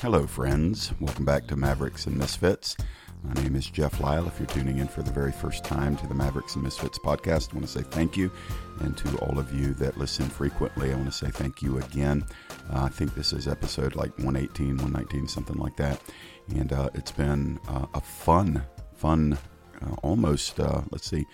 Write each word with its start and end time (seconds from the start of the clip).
Hello, 0.00 0.28
friends. 0.28 0.92
Welcome 1.00 1.24
back 1.24 1.48
to 1.48 1.56
Mavericks 1.56 2.06
and 2.06 2.16
Misfits. 2.16 2.76
My 3.24 3.32
name 3.42 3.56
is 3.56 3.66
Jeff 3.66 3.98
Lyle. 3.98 4.28
If 4.28 4.38
you're 4.38 4.46
tuning 4.46 4.78
in 4.78 4.86
for 4.86 5.02
the 5.02 5.10
very 5.10 5.32
first 5.32 5.64
time 5.64 5.96
to 5.96 6.06
the 6.06 6.14
Mavericks 6.14 6.54
and 6.54 6.62
Misfits 6.62 7.00
podcast, 7.00 7.50
I 7.50 7.56
want 7.56 7.66
to 7.66 7.72
say 7.72 7.82
thank 7.82 8.16
you. 8.16 8.30
And 8.78 8.96
to 8.96 9.18
all 9.18 9.40
of 9.40 9.52
you 9.52 9.74
that 9.74 9.98
listen 9.98 10.28
frequently, 10.28 10.92
I 10.92 10.94
want 10.94 11.06
to 11.06 11.12
say 11.12 11.32
thank 11.32 11.62
you 11.62 11.78
again. 11.78 12.24
Uh, 12.72 12.84
I 12.84 12.90
think 12.90 13.16
this 13.16 13.32
is 13.32 13.48
episode 13.48 13.96
like 13.96 14.16
118, 14.18 14.76
119, 14.76 15.26
something 15.26 15.56
like 15.56 15.76
that. 15.78 16.00
And 16.54 16.72
uh, 16.72 16.90
it's 16.94 17.10
been 17.10 17.58
uh, 17.66 17.86
a 17.92 18.00
fun, 18.00 18.62
fun, 18.94 19.36
uh, 19.82 19.94
almost, 20.04 20.60
uh, 20.60 20.82
let's 20.92 21.10
see, 21.10 21.26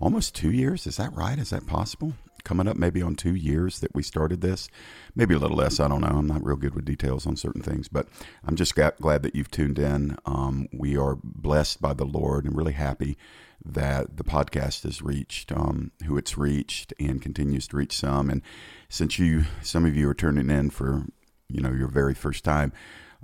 almost 0.00 0.34
two 0.34 0.52
years. 0.52 0.86
Is 0.86 0.96
that 0.96 1.12
right? 1.12 1.38
Is 1.38 1.50
that 1.50 1.66
possible? 1.66 2.14
Coming 2.46 2.68
up 2.68 2.76
maybe 2.76 3.02
on 3.02 3.16
two 3.16 3.34
years 3.34 3.80
that 3.80 3.92
we 3.92 4.04
started 4.04 4.40
this, 4.40 4.68
maybe 5.16 5.34
a 5.34 5.38
little 5.38 5.56
less. 5.56 5.80
I 5.80 5.88
don't 5.88 6.00
know. 6.00 6.06
I'm 6.06 6.28
not 6.28 6.44
real 6.44 6.56
good 6.56 6.76
with 6.76 6.84
details 6.84 7.26
on 7.26 7.36
certain 7.36 7.60
things, 7.60 7.88
but 7.88 8.06
I'm 8.44 8.54
just 8.54 8.76
glad 8.76 9.22
that 9.24 9.34
you've 9.34 9.50
tuned 9.50 9.80
in. 9.80 10.16
Um, 10.24 10.68
we 10.72 10.96
are 10.96 11.18
blessed 11.22 11.82
by 11.82 11.92
the 11.92 12.04
Lord 12.04 12.44
and 12.44 12.56
really 12.56 12.72
happy 12.72 13.18
that 13.64 14.16
the 14.16 14.22
podcast 14.22 14.84
has 14.84 15.02
reached 15.02 15.50
um, 15.50 15.90
who 16.06 16.16
it's 16.16 16.38
reached 16.38 16.94
and 17.00 17.20
continues 17.20 17.66
to 17.68 17.76
reach 17.76 17.98
some. 17.98 18.30
And 18.30 18.42
since 18.88 19.18
you, 19.18 19.46
some 19.60 19.84
of 19.84 19.96
you 19.96 20.08
are 20.08 20.14
turning 20.14 20.48
in 20.48 20.70
for, 20.70 21.04
you 21.48 21.60
know, 21.60 21.72
your 21.72 21.88
very 21.88 22.14
first 22.14 22.44
time, 22.44 22.72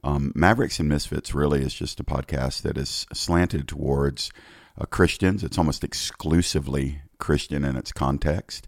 um, 0.03 0.33
Mavericks 0.35 0.81
and 0.81 0.89
Misfits 0.89 1.33
really 1.33 1.63
is 1.63 1.75
just 1.75 2.01
a 2.01 2.05
podcast 2.05 2.63
that 2.63 2.77
is 2.77 3.07
slanted 3.13 3.69
towards 3.69 4.33
uh, 4.77 4.85
Christians. 4.87 5.45
It's 5.45 5.59
almost 5.59 5.85
exclusively 5.85 7.03
Christian 7.19 7.63
in 7.63 7.77
its 7.77 7.93
context 7.93 8.67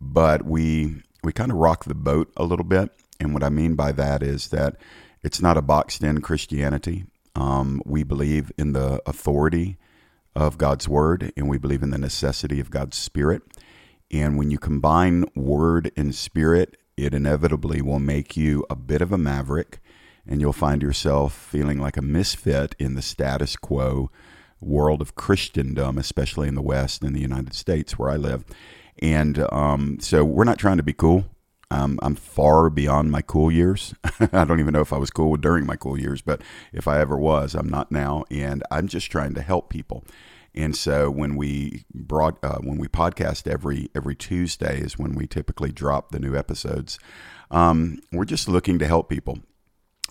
but 0.00 0.44
we 0.44 1.02
we 1.22 1.32
kind 1.32 1.50
of 1.50 1.58
rock 1.58 1.84
the 1.84 1.94
boat 1.94 2.32
a 2.36 2.44
little 2.44 2.64
bit. 2.64 2.90
And 3.18 3.34
what 3.34 3.44
I 3.44 3.50
mean 3.50 3.74
by 3.74 3.92
that 3.92 4.22
is 4.22 4.48
that 4.48 4.76
it's 5.22 5.42
not 5.42 5.58
a 5.58 5.62
boxed 5.62 6.02
in 6.02 6.22
Christianity. 6.22 7.04
Um, 7.34 7.82
we 7.84 8.02
believe 8.02 8.50
in 8.56 8.72
the 8.72 9.02
authority 9.06 9.76
of 10.34 10.56
God's 10.56 10.88
word 10.88 11.32
and 11.36 11.48
we 11.48 11.58
believe 11.58 11.82
in 11.82 11.90
the 11.90 11.98
necessity 11.98 12.60
of 12.60 12.70
God's 12.70 12.96
spirit. 12.96 13.42
And 14.10 14.38
when 14.38 14.50
you 14.50 14.58
combine 14.58 15.24
word 15.34 15.92
and 15.96 16.14
spirit, 16.14 16.78
it 16.96 17.12
inevitably 17.12 17.82
will 17.82 18.00
make 18.00 18.36
you 18.36 18.64
a 18.70 18.76
bit 18.76 19.02
of 19.02 19.12
a 19.12 19.18
maverick 19.18 19.80
and 20.26 20.40
you'll 20.40 20.52
find 20.52 20.82
yourself 20.82 21.34
feeling 21.34 21.78
like 21.78 21.96
a 21.96 22.02
misfit 22.02 22.74
in 22.78 22.94
the 22.94 23.02
status 23.02 23.56
quo 23.56 24.10
world 24.60 25.00
of 25.00 25.14
Christendom, 25.14 25.98
especially 25.98 26.48
in 26.48 26.54
the 26.54 26.62
West 26.62 27.02
and 27.02 27.14
the 27.14 27.20
United 27.20 27.54
States 27.54 27.98
where 27.98 28.10
I 28.10 28.16
live. 28.16 28.44
And 29.00 29.44
um, 29.52 29.98
so 30.00 30.24
we're 30.24 30.44
not 30.44 30.58
trying 30.58 30.76
to 30.76 30.82
be 30.82 30.92
cool. 30.92 31.24
Um, 31.72 31.98
I'm 32.02 32.16
far 32.16 32.68
beyond 32.68 33.10
my 33.12 33.22
cool 33.22 33.50
years. 33.50 33.94
I 34.32 34.44
don't 34.44 34.60
even 34.60 34.72
know 34.72 34.80
if 34.80 34.92
I 34.92 34.98
was 34.98 35.10
cool 35.10 35.36
during 35.36 35.66
my 35.66 35.76
cool 35.76 35.98
years, 35.98 36.20
but 36.20 36.42
if 36.72 36.88
I 36.88 37.00
ever 37.00 37.16
was, 37.16 37.54
I'm 37.54 37.68
not 37.68 37.92
now. 37.92 38.24
And 38.30 38.64
I'm 38.70 38.88
just 38.88 39.10
trying 39.10 39.34
to 39.34 39.42
help 39.42 39.70
people. 39.70 40.04
And 40.54 40.74
so 40.74 41.10
when 41.10 41.36
we 41.36 41.84
brought 41.94 42.38
uh, 42.42 42.58
when 42.58 42.78
we 42.78 42.88
podcast 42.88 43.46
every 43.46 43.88
every 43.94 44.16
Tuesday 44.16 44.80
is 44.80 44.98
when 44.98 45.14
we 45.14 45.26
typically 45.28 45.70
drop 45.70 46.10
the 46.10 46.18
new 46.18 46.36
episodes. 46.36 46.98
Um, 47.52 48.00
we're 48.12 48.24
just 48.24 48.48
looking 48.48 48.78
to 48.80 48.86
help 48.86 49.08
people, 49.08 49.38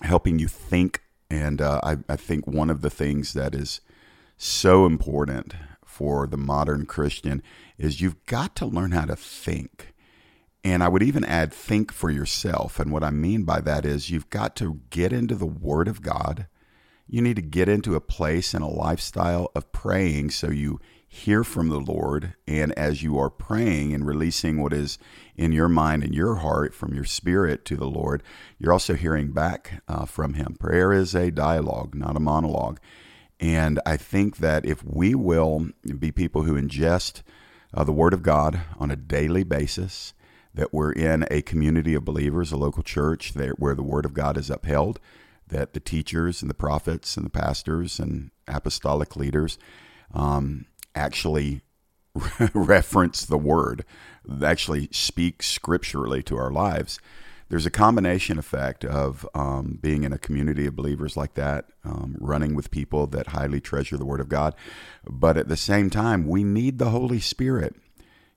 helping 0.00 0.38
you 0.38 0.48
think. 0.48 1.02
And 1.30 1.60
uh, 1.60 1.80
I, 1.82 1.98
I 2.08 2.16
think 2.16 2.46
one 2.46 2.70
of 2.70 2.80
the 2.80 2.90
things 2.90 3.34
that 3.34 3.54
is 3.54 3.80
so 4.36 4.86
important 4.86 5.54
for 5.84 6.26
the 6.26 6.38
modern 6.38 6.86
Christian 6.86 7.42
is 7.80 8.00
you've 8.00 8.24
got 8.26 8.54
to 8.56 8.66
learn 8.66 8.92
how 8.92 9.06
to 9.06 9.16
think. 9.16 9.94
And 10.62 10.82
I 10.82 10.88
would 10.88 11.02
even 11.02 11.24
add 11.24 11.52
think 11.52 11.90
for 11.90 12.10
yourself. 12.10 12.78
And 12.78 12.92
what 12.92 13.02
I 13.02 13.10
mean 13.10 13.44
by 13.44 13.62
that 13.62 13.86
is 13.86 14.10
you've 14.10 14.28
got 14.28 14.54
to 14.56 14.80
get 14.90 15.12
into 15.12 15.34
the 15.34 15.46
Word 15.46 15.88
of 15.88 16.02
God. 16.02 16.46
You 17.08 17.22
need 17.22 17.36
to 17.36 17.42
get 17.42 17.68
into 17.68 17.94
a 17.94 18.00
place 18.00 18.52
and 18.52 18.62
a 18.62 18.68
lifestyle 18.68 19.50
of 19.54 19.72
praying 19.72 20.30
so 20.30 20.50
you 20.50 20.78
hear 21.08 21.42
from 21.42 21.70
the 21.70 21.80
Lord. 21.80 22.34
And 22.46 22.72
as 22.78 23.02
you 23.02 23.18
are 23.18 23.30
praying 23.30 23.94
and 23.94 24.06
releasing 24.06 24.60
what 24.60 24.74
is 24.74 24.98
in 25.34 25.50
your 25.50 25.68
mind 25.68 26.04
and 26.04 26.14
your 26.14 26.36
heart 26.36 26.74
from 26.74 26.92
your 26.92 27.04
spirit 27.04 27.64
to 27.64 27.76
the 27.76 27.88
Lord, 27.88 28.22
you're 28.58 28.74
also 28.74 28.94
hearing 28.94 29.32
back 29.32 29.82
uh, 29.88 30.04
from 30.04 30.34
Him. 30.34 30.54
Prayer 30.60 30.92
is 30.92 31.14
a 31.14 31.30
dialogue, 31.30 31.94
not 31.94 32.16
a 32.16 32.20
monologue. 32.20 32.78
And 33.40 33.80
I 33.86 33.96
think 33.96 34.36
that 34.36 34.66
if 34.66 34.84
we 34.84 35.14
will 35.14 35.70
be 35.98 36.12
people 36.12 36.42
who 36.42 36.60
ingest 36.60 37.22
uh, 37.74 37.84
the 37.84 37.92
Word 37.92 38.12
of 38.12 38.22
God 38.22 38.62
on 38.78 38.90
a 38.90 38.96
daily 38.96 39.44
basis, 39.44 40.14
that 40.54 40.74
we're 40.74 40.92
in 40.92 41.26
a 41.30 41.42
community 41.42 41.94
of 41.94 42.04
believers, 42.04 42.52
a 42.52 42.56
local 42.56 42.82
church 42.82 43.34
where 43.56 43.74
the 43.74 43.82
Word 43.82 44.04
of 44.04 44.14
God 44.14 44.36
is 44.36 44.50
upheld, 44.50 44.98
that 45.48 45.72
the 45.72 45.80
teachers 45.80 46.42
and 46.42 46.50
the 46.50 46.54
prophets 46.54 47.16
and 47.16 47.24
the 47.24 47.30
pastors 47.30 47.98
and 47.98 48.30
apostolic 48.48 49.16
leaders 49.16 49.58
um, 50.12 50.66
actually 50.94 51.62
reference 52.54 53.24
the 53.24 53.38
Word, 53.38 53.84
actually 54.42 54.88
speak 54.92 55.42
scripturally 55.42 56.22
to 56.24 56.36
our 56.36 56.50
lives. 56.50 56.98
There's 57.50 57.66
a 57.66 57.70
combination 57.70 58.38
effect 58.38 58.84
of 58.84 59.28
um, 59.34 59.80
being 59.82 60.04
in 60.04 60.12
a 60.12 60.18
community 60.18 60.66
of 60.66 60.76
believers 60.76 61.16
like 61.16 61.34
that, 61.34 61.66
um, 61.84 62.16
running 62.20 62.54
with 62.54 62.70
people 62.70 63.08
that 63.08 63.28
highly 63.28 63.60
treasure 63.60 63.96
the 63.96 64.04
Word 64.04 64.20
of 64.20 64.28
God. 64.28 64.54
But 65.04 65.36
at 65.36 65.48
the 65.48 65.56
same 65.56 65.90
time, 65.90 66.28
we 66.28 66.44
need 66.44 66.78
the 66.78 66.90
Holy 66.90 67.18
Spirit. 67.18 67.74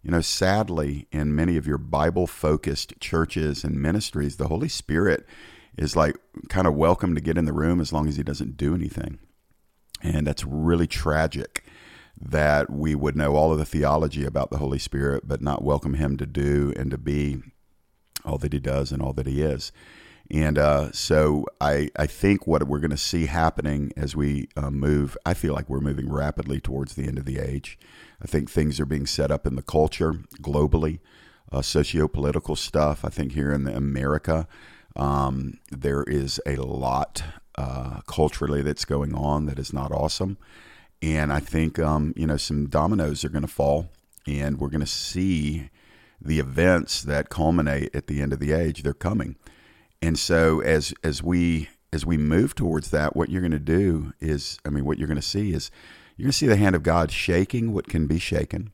You 0.02 0.09
know, 0.09 0.22
sadly, 0.22 1.07
in 1.12 1.35
many 1.35 1.57
of 1.57 1.68
your 1.68 1.78
Bible 1.78 2.25
focused 2.25 3.00
churches 3.00 3.63
and 3.63 3.79
ministries, 3.79 4.38
the 4.38 4.47
Holy 4.47 4.68
Spirit 4.68 5.28
is 5.78 5.96
like 5.96 6.18
kind 6.50 6.66
of 6.66 6.73
welcome 6.73 7.13
to 7.13 7.22
get 7.22 7.38
in 7.38 7.46
the 7.46 7.53
room 7.53 7.79
as 7.79 7.94
long 7.94 8.07
as 8.07 8.18
he 8.18 8.23
doesn't 8.23 8.57
do 8.57 8.73
anything. 8.73 9.19
And 10.02 10.25
that's 10.25 10.44
really 10.44 10.88
tragic 10.88 11.63
that 12.19 12.72
we 12.72 12.96
would 12.96 13.16
know 13.16 13.35
all 13.35 13.52
of 13.52 13.59
the 13.59 13.66
theology 13.66 14.25
about 14.25 14.50
the 14.50 14.57
Holy 14.57 14.79
Spirit, 14.79 15.28
but 15.28 15.40
not 15.40 15.63
welcome 15.63 15.94
him 15.94 16.18
to 16.18 16.25
do 16.25 16.73
and 16.75 16.90
to 16.90 16.97
be 16.97 17.44
all 18.25 18.38
that 18.39 18.53
he 18.53 18.59
does 18.59 18.91
and 18.91 19.01
all 19.01 19.13
that 19.13 19.28
he 19.28 19.41
is. 19.41 19.72
And 20.31 20.57
uh, 20.57 20.91
so 20.91 21.45
I, 21.59 21.89
I 21.95 22.07
think 22.07 22.47
what 22.47 22.63
we're 22.67 22.79
going 22.79 22.91
to 22.91 22.97
see 22.97 23.25
happening 23.25 23.91
as 23.97 24.16
we 24.16 24.47
uh, 24.56 24.72
move, 24.72 25.17
I 25.25 25.34
feel 25.34 25.53
like 25.53 25.69
we're 25.69 25.81
moving 25.81 26.11
rapidly 26.11 26.59
towards 26.59 26.95
the 26.95 27.07
end 27.07 27.17
of 27.17 27.25
the 27.25 27.39
age. 27.39 27.78
I 28.22 28.25
think 28.25 28.50
things 28.50 28.79
are 28.79 28.85
being 28.85 29.06
set 29.06 29.31
up 29.31 29.45
in 29.45 29.56
the 29.56 29.61
culture 29.61 30.13
globally, 30.41 31.00
uh, 31.51 31.61
socio 31.61 32.07
political 32.07 32.56
stuff. 32.56 33.03
I 33.03 33.09
think 33.09 33.34
here 33.34 33.51
in 33.51 33.67
America, 33.67 34.47
um, 34.95 35.59
there 35.69 36.03
is 36.03 36.40
a 36.45 36.55
lot 36.55 37.23
uh, 37.55 38.00
culturally 38.07 38.61
that's 38.61 38.85
going 38.85 39.13
on 39.13 39.45
that 39.47 39.59
is 39.59 39.73
not 39.73 39.91
awesome. 39.91 40.38
And 41.01 41.34
I 41.34 41.41
think, 41.41 41.79
um, 41.79 42.13
you 42.16 42.25
know, 42.25 42.38
some 42.38 42.67
dominoes 42.67 43.25
are 43.25 43.29
going 43.29 43.44
to 43.44 43.47
fall 43.47 43.90
and 44.25 44.57
we're 44.57 44.69
going 44.69 44.79
to 44.79 44.88
see 44.88 45.69
the 46.23 46.39
events 46.39 47.01
that 47.01 47.29
culminate 47.29 47.94
at 47.95 48.07
the 48.07 48.22
end 48.22 48.34
of 48.34 48.39
the 48.39 48.53
age 48.53 48.84
they're 48.84 48.94
coming. 48.94 49.35
And 50.01 50.17
so 50.17 50.61
as 50.61 50.94
as 51.03 51.22
we 51.22 51.69
as 51.91 52.06
we 52.06 52.17
move 52.17 52.56
towards 52.56 52.89
that 52.89 53.16
what 53.16 53.29
you're 53.29 53.41
going 53.41 53.51
to 53.51 53.59
do 53.59 54.13
is 54.19 54.57
i 54.66 54.69
mean 54.69 54.84
what 54.84 54.97
you're 54.97 55.07
going 55.07 55.16
to 55.16 55.22
see 55.22 55.53
is 55.53 55.69
you're 56.17 56.25
going 56.25 56.31
to 56.31 56.38
see 56.38 56.47
the 56.47 56.56
hand 56.56 56.75
of 56.75 56.81
god 56.81 57.11
shaking 57.11 57.72
what 57.72 57.88
can 57.88 58.07
be 58.07 58.17
shaken 58.17 58.72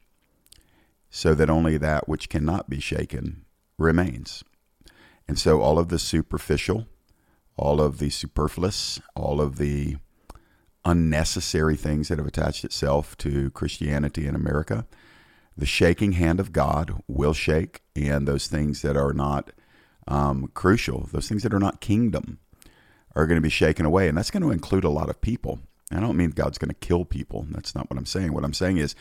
so 1.10 1.36
that 1.36 1.50
only 1.50 1.78
that 1.78 2.08
which 2.08 2.30
cannot 2.30 2.70
be 2.70 2.80
shaken 2.80 3.44
remains. 3.78 4.44
And 5.28 5.38
so 5.40 5.62
all 5.62 5.80
of 5.80 5.90
the 5.90 6.00
superficial 6.00 6.88
all 7.60 7.81
of 7.81 7.98
the 7.98 8.10
superfluous 8.10 9.02
all 9.16 9.42
of 9.42 9.58
the 9.58 9.98
unnecessary 10.86 11.76
things 11.76 12.08
that 12.08 12.18
have 12.18 12.28
attached 12.28 12.64
itself 12.64 13.18
to 13.18 13.50
christianity 13.52 14.26
in 14.26 14.34
america 14.34 14.88
the 15.59 15.66
shaking 15.66 16.14
hand 16.14 16.40
of 16.40 16.53
God 16.53 17.03
will 17.08 17.34
shake, 17.34 17.81
and 17.96 18.28
those 18.28 18.47
things 18.47 18.81
that 18.81 18.96
are 18.96 19.14
not 19.14 19.52
um, 20.08 20.50
crucial, 20.53 21.10
those 21.12 21.28
things 21.28 21.44
that 21.44 21.54
are 21.54 21.60
not 21.60 21.81
kingdom, 21.81 22.39
are 23.16 23.28
going 23.28 23.38
to 23.38 23.42
be 23.42 23.50
shaken 23.50 23.86
away. 23.86 24.07
And 24.07 24.18
that's 24.18 24.31
going 24.31 24.44
to 24.44 24.51
include 24.51 24.86
a 24.86 24.89
lot 24.89 25.10
of 25.10 25.19
people. 25.19 25.60
I 25.92 26.00
don't 26.00 26.16
mean 26.16 26.30
God's 26.30 26.57
going 26.57 26.69
to 26.69 26.88
kill 26.88 27.04
people. 27.04 27.45
That's 27.50 27.75
not 27.75 27.89
what 27.89 27.98
I'm 27.98 28.06
saying. 28.06 28.34
What 28.34 28.45
I'm 28.45 28.54
saying 28.54 28.78
is 28.78 28.95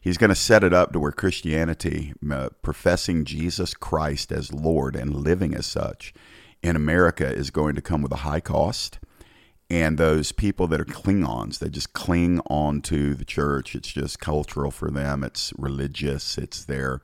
He's 0.00 0.18
going 0.18 0.30
to 0.30 0.34
set 0.34 0.64
it 0.64 0.72
up 0.72 0.92
to 0.92 0.98
where 0.98 1.12
Christianity, 1.12 2.14
uh, 2.28 2.48
professing 2.62 3.24
Jesus 3.24 3.74
Christ 3.74 4.32
as 4.32 4.52
Lord 4.52 4.96
and 4.96 5.14
living 5.14 5.54
as 5.54 5.66
such 5.66 6.14
in 6.62 6.74
America, 6.74 7.26
is 7.26 7.50
going 7.50 7.74
to 7.74 7.82
come 7.82 8.02
with 8.02 8.12
a 8.12 8.16
high 8.16 8.40
cost 8.40 8.98
and 9.70 9.98
those 9.98 10.32
people 10.32 10.66
that 10.66 10.80
are 10.80 10.84
Klingons, 10.84 11.60
they 11.60 11.68
just 11.68 11.92
cling 11.92 12.40
on 12.50 12.82
to 12.82 13.14
the 13.14 13.24
church. 13.24 13.76
It's 13.76 13.92
just 13.92 14.18
cultural 14.18 14.72
for 14.72 14.90
them. 14.90 15.22
It's 15.22 15.52
religious. 15.56 16.36
It's 16.36 16.64
their, 16.64 17.00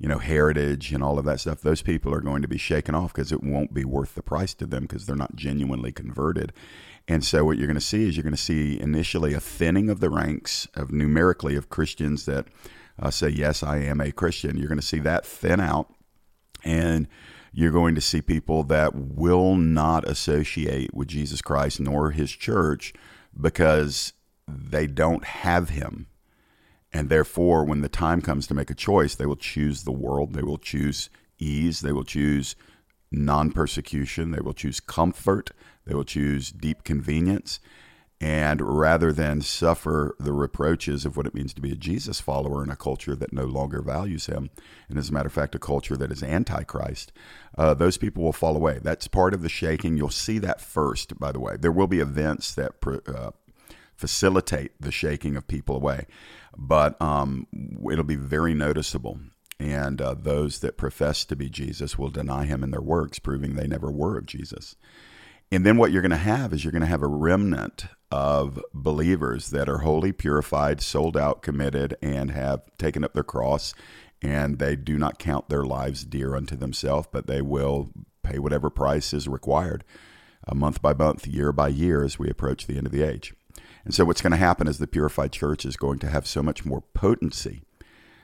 you 0.00 0.08
know, 0.08 0.18
heritage 0.18 0.92
and 0.92 1.02
all 1.02 1.20
of 1.20 1.24
that 1.26 1.38
stuff. 1.38 1.60
Those 1.60 1.80
people 1.80 2.12
are 2.12 2.20
going 2.20 2.42
to 2.42 2.48
be 2.48 2.58
shaken 2.58 2.96
off 2.96 3.14
because 3.14 3.30
it 3.30 3.44
won't 3.44 3.72
be 3.72 3.84
worth 3.84 4.16
the 4.16 4.22
price 4.22 4.52
to 4.54 4.66
them 4.66 4.82
because 4.82 5.06
they're 5.06 5.14
not 5.14 5.36
genuinely 5.36 5.92
converted. 5.92 6.52
And 7.06 7.24
so 7.24 7.44
what 7.44 7.56
you're 7.56 7.68
going 7.68 7.76
to 7.76 7.80
see 7.80 8.08
is 8.08 8.16
you're 8.16 8.24
going 8.24 8.34
to 8.34 8.36
see 8.36 8.80
initially 8.80 9.32
a 9.32 9.40
thinning 9.40 9.88
of 9.88 10.00
the 10.00 10.10
ranks 10.10 10.66
of 10.74 10.90
numerically 10.90 11.54
of 11.54 11.70
Christians 11.70 12.26
that 12.26 12.46
uh, 13.00 13.10
say, 13.10 13.28
yes, 13.28 13.62
I 13.62 13.78
am 13.78 14.00
a 14.00 14.10
Christian. 14.10 14.58
You're 14.58 14.68
going 14.68 14.80
to 14.80 14.86
see 14.86 14.98
that 15.00 15.24
thin 15.24 15.60
out. 15.60 15.94
And 16.64 17.06
You're 17.58 17.72
going 17.72 17.96
to 17.96 18.00
see 18.00 18.22
people 18.22 18.62
that 18.62 18.94
will 18.94 19.56
not 19.56 20.08
associate 20.08 20.94
with 20.94 21.08
Jesus 21.08 21.42
Christ 21.42 21.80
nor 21.80 22.12
his 22.12 22.30
church 22.30 22.92
because 23.36 24.12
they 24.46 24.86
don't 24.86 25.24
have 25.24 25.70
him. 25.70 26.06
And 26.92 27.08
therefore, 27.08 27.64
when 27.64 27.80
the 27.80 27.88
time 27.88 28.20
comes 28.22 28.46
to 28.46 28.54
make 28.54 28.70
a 28.70 28.76
choice, 28.76 29.16
they 29.16 29.26
will 29.26 29.34
choose 29.34 29.82
the 29.82 29.90
world. 29.90 30.34
They 30.34 30.42
will 30.44 30.58
choose 30.58 31.10
ease. 31.40 31.80
They 31.80 31.90
will 31.90 32.04
choose 32.04 32.54
non 33.10 33.50
persecution. 33.50 34.30
They 34.30 34.40
will 34.40 34.54
choose 34.54 34.78
comfort. 34.78 35.50
They 35.84 35.96
will 35.96 36.04
choose 36.04 36.52
deep 36.52 36.84
convenience. 36.84 37.58
And 38.20 38.60
rather 38.60 39.12
than 39.12 39.42
suffer 39.42 40.16
the 40.18 40.32
reproaches 40.32 41.04
of 41.04 41.16
what 41.16 41.26
it 41.26 41.34
means 41.34 41.54
to 41.54 41.60
be 41.60 41.70
a 41.70 41.76
Jesus 41.76 42.20
follower 42.20 42.64
in 42.64 42.70
a 42.70 42.74
culture 42.74 43.14
that 43.14 43.32
no 43.32 43.44
longer 43.44 43.80
values 43.80 44.26
him, 44.26 44.50
and 44.88 44.98
as 44.98 45.08
a 45.08 45.12
matter 45.12 45.28
of 45.28 45.32
fact, 45.32 45.54
a 45.54 45.58
culture 45.60 45.96
that 45.96 46.10
is 46.10 46.22
antichrist, 46.22 47.12
uh, 47.56 47.74
those 47.74 47.96
people 47.96 48.24
will 48.24 48.32
fall 48.32 48.56
away. 48.56 48.80
That's 48.82 49.06
part 49.06 49.34
of 49.34 49.42
the 49.42 49.48
shaking. 49.48 49.96
You'll 49.96 50.10
see 50.10 50.38
that 50.40 50.60
first, 50.60 51.18
by 51.20 51.30
the 51.30 51.38
way. 51.38 51.56
There 51.56 51.70
will 51.70 51.86
be 51.86 52.00
events 52.00 52.54
that 52.56 52.72
uh, 52.84 53.30
facilitate 53.94 54.72
the 54.80 54.92
shaking 54.92 55.36
of 55.36 55.46
people 55.46 55.76
away, 55.76 56.06
but 56.56 57.00
um, 57.00 57.46
it'll 57.88 58.02
be 58.02 58.16
very 58.16 58.52
noticeable. 58.52 59.20
And 59.60 60.00
uh, 60.00 60.14
those 60.14 60.60
that 60.60 60.76
profess 60.76 61.24
to 61.24 61.36
be 61.36 61.48
Jesus 61.48 61.98
will 61.98 62.10
deny 62.10 62.46
him 62.46 62.62
in 62.64 62.70
their 62.70 62.80
works, 62.80 63.18
proving 63.18 63.54
they 63.54 63.66
never 63.66 63.90
were 63.90 64.18
of 64.18 64.26
Jesus. 64.26 64.76
And 65.50 65.64
then 65.64 65.78
what 65.78 65.92
you're 65.92 66.02
going 66.02 66.10
to 66.10 66.16
have 66.16 66.52
is 66.52 66.62
you're 66.62 66.72
going 66.72 66.82
to 66.82 66.86
have 66.86 67.02
a 67.02 67.08
remnant 67.08 67.86
of 68.10 68.62
believers 68.74 69.50
that 69.50 69.68
are 69.68 69.78
wholly 69.78 70.12
purified, 70.12 70.80
sold 70.80 71.16
out, 71.16 71.42
committed, 71.42 71.96
and 72.02 72.30
have 72.30 72.62
taken 72.76 73.02
up 73.02 73.14
their 73.14 73.22
cross. 73.22 73.74
And 74.20 74.58
they 74.58 74.76
do 74.76 74.98
not 74.98 75.18
count 75.18 75.48
their 75.48 75.64
lives 75.64 76.04
dear 76.04 76.34
unto 76.34 76.56
themselves, 76.56 77.08
but 77.10 77.26
they 77.26 77.40
will 77.40 77.90
pay 78.22 78.38
whatever 78.38 78.68
price 78.68 79.14
is 79.14 79.28
required, 79.28 79.84
uh, 80.46 80.54
month 80.54 80.82
by 80.82 80.92
month, 80.92 81.26
year 81.26 81.52
by 81.52 81.68
year, 81.68 82.04
as 82.04 82.18
we 82.18 82.28
approach 82.28 82.66
the 82.66 82.76
end 82.76 82.86
of 82.86 82.92
the 82.92 83.02
age. 83.02 83.32
And 83.84 83.94
so, 83.94 84.04
what's 84.04 84.20
going 84.20 84.32
to 84.32 84.36
happen 84.36 84.66
is 84.66 84.78
the 84.78 84.86
purified 84.86 85.32
church 85.32 85.64
is 85.64 85.76
going 85.76 85.98
to 86.00 86.10
have 86.10 86.26
so 86.26 86.42
much 86.42 86.64
more 86.64 86.82
potency, 86.94 87.62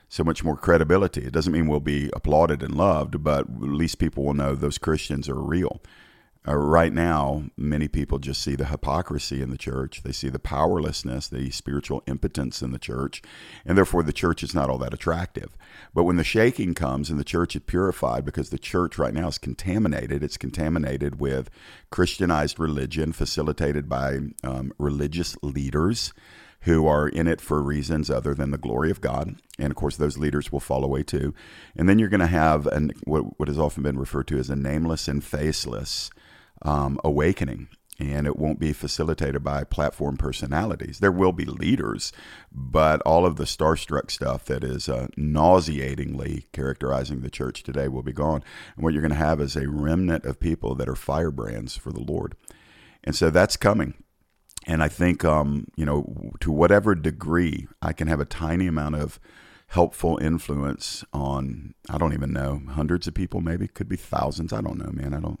so 0.09 0.23
much 0.23 0.43
more 0.43 0.57
credibility. 0.57 1.21
It 1.21 1.33
doesn't 1.33 1.53
mean 1.53 1.67
we'll 1.67 1.79
be 1.79 2.09
applauded 2.13 2.61
and 2.61 2.75
loved, 2.75 3.23
but 3.23 3.47
at 3.47 3.61
least 3.61 3.97
people 3.97 4.25
will 4.25 4.33
know 4.33 4.53
those 4.53 4.77
Christians 4.77 5.29
are 5.29 5.41
real. 5.41 5.81
Uh, 6.47 6.55
right 6.55 6.93
now, 6.93 7.43
many 7.57 7.87
people 7.87 8.19
just 8.19 8.41
see 8.41 8.55
the 8.55 8.65
hypocrisy 8.65 9.41
in 9.41 9.49
the 9.49 9.57
church. 9.57 10.03
They 10.03 10.11
see 10.11 10.29
the 10.29 10.39
powerlessness, 10.39 11.27
the 11.27 11.49
spiritual 11.49 12.03
impotence 12.05 12.61
in 12.61 12.71
the 12.71 12.79
church, 12.79 13.21
and 13.65 13.77
therefore 13.77 14.03
the 14.03 14.13
church 14.13 14.43
is 14.43 14.53
not 14.53 14.69
all 14.69 14.77
that 14.79 14.93
attractive. 14.93 15.57
But 15.93 16.03
when 16.03 16.17
the 16.17 16.23
shaking 16.23 16.75
comes 16.75 17.09
and 17.09 17.19
the 17.19 17.23
church 17.23 17.55
is 17.55 17.63
purified, 17.65 18.25
because 18.25 18.49
the 18.49 18.59
church 18.59 18.97
right 18.99 19.13
now 19.13 19.27
is 19.27 19.37
contaminated, 19.39 20.23
it's 20.23 20.37
contaminated 20.37 21.19
with 21.19 21.49
Christianized 21.89 22.59
religion 22.59 23.11
facilitated 23.11 23.89
by 23.89 24.19
um, 24.43 24.71
religious 24.77 25.35
leaders 25.41 26.13
who 26.61 26.87
are 26.87 27.07
in 27.07 27.27
it 27.27 27.39
for 27.39 27.61
reasons 27.61 28.09
other 28.09 28.33
than 28.33 28.49
the 28.49 28.57
glory 28.57 28.89
of 28.89 28.99
God. 28.99 29.35
And 29.59 29.69
of 29.69 29.75
course, 29.75 29.97
those 29.97 30.17
leaders 30.17 30.51
will 30.51 30.59
fall 30.59 30.83
away 30.83 31.03
too. 31.03 31.33
And 31.75 31.87
then 31.87 31.99
you're 31.99 32.09
going 32.09 32.21
to 32.21 32.27
have 32.27 32.65
an, 32.67 32.91
what, 33.03 33.39
what 33.39 33.47
has 33.47 33.59
often 33.59 33.83
been 33.83 33.99
referred 33.99 34.27
to 34.29 34.39
as 34.39 34.49
a 34.49 34.55
nameless 34.55 35.07
and 35.07 35.23
faceless 35.23 36.09
um, 36.65 36.99
awakening. 37.03 37.69
And 37.97 38.27
it 38.27 38.35
won't 38.35 38.59
be 38.59 38.73
facilitated 38.73 39.41
by 39.41 39.63
platform 39.63 40.17
personalities. 40.17 40.99
There 40.99 41.13
will 41.13 41.31
be 41.31 41.45
leaders, 41.45 42.11
but 42.51 42.99
all 43.03 43.25
of 43.25 43.37
the 43.37 43.45
starstruck 43.45 44.11
stuff 44.11 44.43
that 44.45 44.65
is 44.65 44.89
uh, 44.89 45.07
nauseatingly 45.15 46.47
characterizing 46.51 47.21
the 47.21 47.29
church 47.29 47.63
today 47.63 47.87
will 47.87 48.03
be 48.03 48.11
gone. 48.11 48.43
And 48.75 48.83
what 48.83 48.91
you're 48.91 49.01
going 49.01 49.11
to 49.11 49.15
have 49.15 49.39
is 49.39 49.55
a 49.55 49.69
remnant 49.69 50.25
of 50.25 50.41
people 50.41 50.75
that 50.75 50.89
are 50.89 50.95
firebrands 50.95 51.77
for 51.77 51.93
the 51.93 52.03
Lord. 52.03 52.35
And 53.01 53.15
so 53.15 53.29
that's 53.29 53.55
coming. 53.55 53.93
And 54.67 54.83
I 54.83 54.89
think, 54.89 55.23
um, 55.23 55.67
you 55.77 55.85
know, 55.85 56.33
to 56.41 56.51
whatever 56.51 56.95
degree 56.95 57.67
I 57.81 57.93
can 57.93 58.09
have 58.09 58.19
a 58.19 58.25
tiny 58.25 58.67
amount 58.67 58.95
of 58.95 59.21
helpful 59.67 60.17
influence 60.17 61.05
on, 61.13 61.75
I 61.89 61.97
don't 61.97 62.13
even 62.13 62.33
know, 62.33 62.61
hundreds 62.71 63.07
of 63.07 63.13
people, 63.13 63.39
maybe, 63.39 63.69
could 63.69 63.87
be 63.87 63.95
thousands. 63.95 64.51
I 64.51 64.59
don't 64.59 64.79
know, 64.79 64.91
man. 64.91 65.13
I 65.13 65.21
don't 65.21 65.39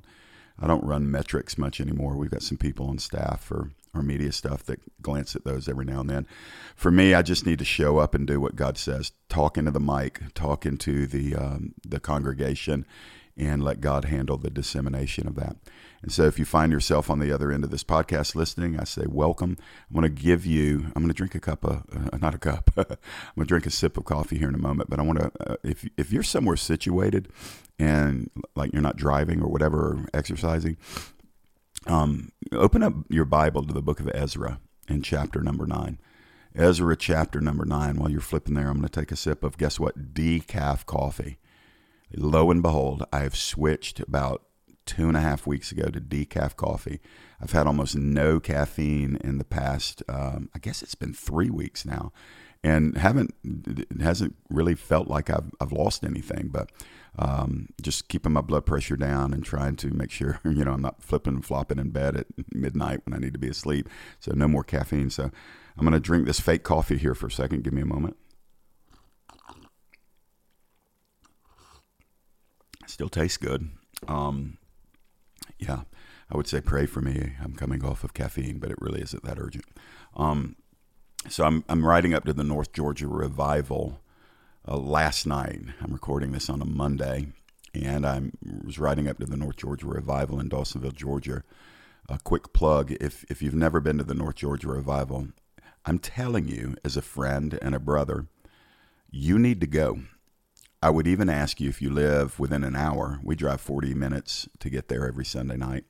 I 0.59 0.67
don't 0.67 0.83
run 0.83 1.11
metrics 1.11 1.57
much 1.57 1.81
anymore. 1.81 2.15
We've 2.15 2.31
got 2.31 2.43
some 2.43 2.57
people 2.57 2.87
on 2.87 2.99
staff 2.99 3.41
for 3.43 3.71
our 3.93 4.01
media 4.01 4.31
stuff 4.31 4.63
that 4.65 4.79
glance 5.01 5.35
at 5.35 5.45
those 5.45 5.67
every 5.67 5.85
now 5.85 6.01
and 6.01 6.09
then. 6.09 6.27
For 6.75 6.91
me, 6.91 7.13
I 7.13 7.21
just 7.21 7.45
need 7.45 7.59
to 7.59 7.65
show 7.65 7.97
up 7.97 8.13
and 8.13 8.27
do 8.27 8.39
what 8.39 8.55
God 8.55 8.77
says. 8.77 9.11
Talk 9.29 9.57
into 9.57 9.71
the 9.71 9.79
mic, 9.79 10.21
talk 10.33 10.65
into 10.65 11.07
the 11.07 11.35
um, 11.35 11.73
the 11.85 11.99
congregation, 11.99 12.85
and 13.37 13.63
let 13.63 13.81
God 13.81 14.05
handle 14.05 14.37
the 14.37 14.49
dissemination 14.49 15.27
of 15.27 15.35
that. 15.35 15.55
And 16.01 16.11
so, 16.11 16.23
if 16.23 16.37
you 16.37 16.45
find 16.45 16.71
yourself 16.71 17.09
on 17.09 17.19
the 17.19 17.31
other 17.31 17.51
end 17.51 17.63
of 17.63 17.71
this 17.71 17.83
podcast 17.83 18.35
listening, 18.35 18.79
I 18.79 18.83
say 18.83 19.05
welcome. 19.07 19.57
I'm 19.89 19.99
going 19.99 20.15
to 20.15 20.21
give 20.21 20.45
you. 20.45 20.91
I'm 20.95 21.01
going 21.01 21.07
to 21.07 21.13
drink 21.13 21.35
a 21.35 21.39
cup 21.39 21.63
of, 21.63 21.83
uh, 21.91 22.17
not 22.17 22.35
a 22.35 22.37
cup. 22.37 22.71
I'm 22.77 22.85
going 22.85 22.97
to 23.39 23.45
drink 23.45 23.65
a 23.65 23.71
sip 23.71 23.97
of 23.97 24.05
coffee 24.05 24.37
here 24.37 24.49
in 24.49 24.55
a 24.55 24.59
moment. 24.59 24.89
But 24.89 24.99
I 24.99 25.03
want 25.03 25.19
to, 25.19 25.31
uh, 25.39 25.55
if 25.63 25.87
if 25.97 26.11
you're 26.11 26.23
somewhere 26.23 26.57
situated, 26.57 27.29
and 27.79 28.29
like 28.55 28.73
you're 28.73 28.81
not 28.81 28.97
driving 28.97 29.41
or 29.41 29.47
whatever, 29.47 29.77
or 29.77 30.05
exercising, 30.13 30.77
um, 31.87 32.31
open 32.51 32.83
up 32.83 32.93
your 33.09 33.25
Bible 33.25 33.63
to 33.63 33.73
the 33.73 33.81
book 33.81 33.99
of 33.99 34.09
Ezra 34.13 34.59
in 34.87 35.01
chapter 35.01 35.41
number 35.41 35.65
nine. 35.65 35.99
Ezra 36.55 36.95
chapter 36.95 37.41
number 37.41 37.65
nine. 37.65 37.97
While 37.97 38.09
you're 38.09 38.21
flipping 38.21 38.53
there, 38.53 38.69
I'm 38.69 38.77
going 38.77 38.87
to 38.87 38.99
take 38.99 39.11
a 39.11 39.17
sip 39.17 39.43
of 39.43 39.57
guess 39.57 39.79
what? 39.79 40.13
Decaf 40.13 40.85
coffee. 40.85 41.37
Lo 42.15 42.49
and 42.49 42.61
behold, 42.61 43.05
I 43.11 43.19
have 43.19 43.35
switched 43.35 43.99
about 43.99 44.43
two 44.85 45.07
and 45.07 45.17
a 45.17 45.21
half 45.21 45.47
weeks 45.47 45.71
ago 45.71 45.89
to 45.89 45.99
decaf 45.99 46.55
coffee. 46.55 47.01
I've 47.41 47.51
had 47.51 47.67
almost 47.67 47.95
no 47.95 48.39
caffeine 48.39 49.17
in 49.23 49.37
the 49.37 49.43
past. 49.43 50.03
Um, 50.07 50.49
I 50.55 50.59
guess 50.59 50.81
it's 50.81 50.95
been 50.95 51.13
three 51.13 51.49
weeks 51.49 51.85
now, 51.85 52.13
and 52.65 52.97
haven't 52.97 53.35
it 53.43 54.01
hasn't 54.01 54.35
really 54.49 54.73
felt 54.73 55.07
like 55.07 55.29
I've 55.29 55.51
I've 55.61 55.71
lost 55.71 56.03
anything. 56.03 56.49
But 56.51 56.71
um, 57.17 57.69
just 57.79 58.09
keeping 58.09 58.33
my 58.33 58.41
blood 58.41 58.65
pressure 58.65 58.97
down 58.97 59.33
and 59.33 59.45
trying 59.45 59.75
to 59.77 59.93
make 59.93 60.09
sure 60.09 60.39
you 60.43 60.65
know 60.65 60.71
I'm 60.71 60.81
not 60.81 61.01
flipping 61.01 61.35
and 61.35 61.45
flopping 61.45 61.77
in 61.77 61.91
bed 61.91 62.17
at 62.17 62.25
midnight 62.51 63.01
when 63.05 63.13
I 63.13 63.19
need 63.19 63.33
to 63.33 63.39
be 63.39 63.49
asleep. 63.49 63.87
So 64.19 64.31
no 64.35 64.47
more 64.47 64.63
caffeine. 64.63 65.11
So 65.11 65.25
I'm 65.77 65.85
going 65.85 65.93
to 65.93 65.99
drink 65.99 66.25
this 66.25 66.39
fake 66.39 66.63
coffee 66.63 66.97
here 66.97 67.13
for 67.13 67.27
a 67.27 67.31
second. 67.31 67.63
Give 67.63 67.73
me 67.73 67.83
a 67.83 67.85
moment. 67.85 68.17
Still 72.87 73.09
tastes 73.09 73.37
good. 73.37 73.69
Um, 74.07 74.57
yeah, 75.59 75.81
I 76.31 76.37
would 76.37 76.47
say 76.47 76.61
pray 76.61 76.85
for 76.87 77.01
me. 77.01 77.33
I'm 77.43 77.53
coming 77.53 77.83
off 77.85 78.03
of 78.03 78.13
caffeine, 78.13 78.57
but 78.57 78.71
it 78.71 78.77
really 78.79 79.01
isn't 79.01 79.23
that 79.23 79.39
urgent. 79.39 79.65
Um, 80.15 80.55
so 81.29 81.43
I'm 81.43 81.63
I'm 81.67 81.85
riding 81.85 82.13
up 82.13 82.25
to 82.25 82.33
the 82.33 82.43
North 82.43 82.71
Georgia 82.73 83.07
revival 83.07 83.99
uh, 84.67 84.77
last 84.77 85.25
night. 85.25 85.61
I'm 85.81 85.93
recording 85.93 86.31
this 86.31 86.49
on 86.49 86.61
a 86.61 86.65
Monday, 86.65 87.27
and 87.73 88.05
I 88.05 88.21
was 88.63 88.79
riding 88.79 89.07
up 89.07 89.19
to 89.19 89.25
the 89.25 89.37
North 89.37 89.57
Georgia 89.57 89.87
revival 89.87 90.39
in 90.39 90.49
Dawsonville, 90.49 90.95
Georgia. 90.95 91.43
A 92.09 92.19
quick 92.23 92.53
plug: 92.53 92.91
if 93.01 93.25
if 93.29 93.41
you've 93.41 93.55
never 93.55 93.79
been 93.79 93.97
to 93.97 94.03
the 94.03 94.13
North 94.13 94.35
Georgia 94.35 94.67
revival, 94.67 95.29
I'm 95.85 95.99
telling 95.99 96.47
you, 96.47 96.75
as 96.83 96.95
a 96.97 97.01
friend 97.01 97.57
and 97.61 97.73
a 97.73 97.79
brother, 97.79 98.27
you 99.09 99.39
need 99.39 99.61
to 99.61 99.67
go. 99.67 99.99
I 100.81 100.91
would 100.91 101.07
even 101.07 101.29
ask 101.29 101.59
you 101.59 101.69
if 101.69 101.81
you 101.81 101.89
live 101.89 102.39
within 102.39 102.63
an 102.63 102.75
hour. 102.75 103.19
We 103.23 103.35
drive 103.35 103.61
40 103.61 103.95
minutes 103.95 104.47
to 104.59 104.69
get 104.69 104.87
there 104.87 105.07
every 105.07 105.25
Sunday 105.25 105.57
night. 105.57 105.85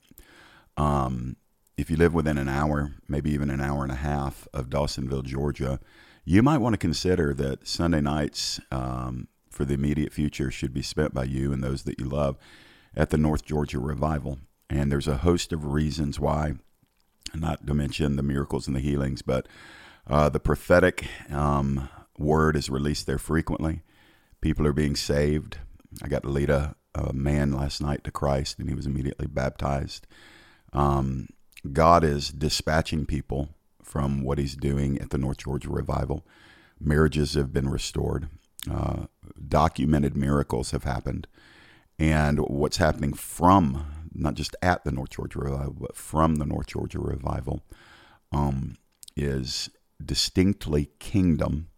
Um, 0.78 1.36
if 1.76 1.90
you 1.90 1.96
live 1.96 2.14
within 2.14 2.38
an 2.38 2.48
hour, 2.48 2.94
maybe 3.06 3.30
even 3.30 3.50
an 3.50 3.60
hour 3.60 3.82
and 3.82 3.92
a 3.92 3.96
half 3.96 4.48
of 4.54 4.70
Dawsonville, 4.70 5.24
Georgia, 5.24 5.78
you 6.24 6.42
might 6.42 6.58
want 6.58 6.72
to 6.72 6.78
consider 6.78 7.34
that 7.34 7.68
Sunday 7.68 8.00
nights 8.00 8.58
um, 8.70 9.28
for 9.50 9.64
the 9.64 9.74
immediate 9.74 10.12
future 10.12 10.50
should 10.50 10.72
be 10.72 10.82
spent 10.82 11.14
by 11.14 11.24
you 11.24 11.52
and 11.52 11.62
those 11.62 11.82
that 11.82 12.00
you 12.00 12.06
love 12.06 12.36
at 12.96 13.10
the 13.10 13.18
North 13.18 13.44
Georgia 13.44 13.78
Revival. 13.78 14.38
And 14.70 14.90
there's 14.90 15.06
a 15.06 15.18
host 15.18 15.52
of 15.52 15.66
reasons 15.66 16.18
why, 16.18 16.54
not 17.34 17.66
to 17.66 17.74
mention 17.74 18.16
the 18.16 18.22
miracles 18.22 18.66
and 18.66 18.74
the 18.74 18.80
healings, 18.80 19.22
but 19.22 19.46
uh, 20.08 20.28
the 20.30 20.40
prophetic 20.40 21.06
um, 21.30 21.88
word 22.18 22.56
is 22.56 22.70
released 22.70 23.06
there 23.06 23.18
frequently. 23.18 23.82
People 24.40 24.66
are 24.66 24.72
being 24.72 24.96
saved. 24.96 25.58
I 26.02 26.08
got 26.08 26.22
to 26.22 26.30
lead 26.30 26.50
a, 26.50 26.74
a 26.94 27.12
man 27.12 27.52
last 27.52 27.82
night 27.82 28.02
to 28.04 28.10
Christ, 28.10 28.58
and 28.58 28.68
he 28.68 28.74
was 28.74 28.86
immediately 28.86 29.26
baptized. 29.26 30.06
Um, 30.72 31.28
God 31.72 32.04
is 32.04 32.28
dispatching 32.28 33.06
people 33.06 33.50
from 33.82 34.22
what 34.22 34.38
he's 34.38 34.56
doing 34.56 34.98
at 34.98 35.10
the 35.10 35.18
North 35.18 35.38
Georgia 35.38 35.70
Revival. 35.70 36.26
Marriages 36.80 37.34
have 37.34 37.52
been 37.52 37.68
restored. 37.68 38.28
Uh, 38.70 39.06
documented 39.48 40.16
miracles 40.16 40.72
have 40.72 40.84
happened. 40.84 41.26
And 41.98 42.40
what's 42.40 42.76
happening 42.76 43.14
from, 43.14 43.86
not 44.12 44.34
just 44.34 44.54
at 44.60 44.84
the 44.84 44.92
North 44.92 45.10
Georgia 45.10 45.38
Revival, 45.38 45.76
but 45.80 45.96
from 45.96 46.36
the 46.36 46.46
North 46.46 46.66
Georgia 46.66 46.98
Revival, 46.98 47.62
um, 48.32 48.76
is 49.16 49.70
distinctly 50.04 50.90
kingdom. 50.98 51.68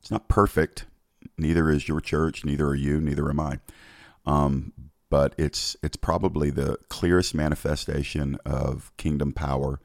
It's 0.00 0.10
not 0.10 0.28
perfect, 0.28 0.86
Neither 1.38 1.70
is 1.70 1.88
your 1.88 2.00
church, 2.00 2.44
neither 2.44 2.66
are 2.68 2.74
you, 2.74 3.00
neither 3.00 3.28
am 3.28 3.40
I. 3.40 3.58
Um, 4.26 4.72
but 5.12 5.34
it's 5.36 5.76
it's 5.82 5.98
probably 5.98 6.48
the 6.48 6.78
clearest 6.88 7.34
manifestation 7.34 8.38
of 8.46 8.90
kingdom 8.96 9.30
power 9.30 9.78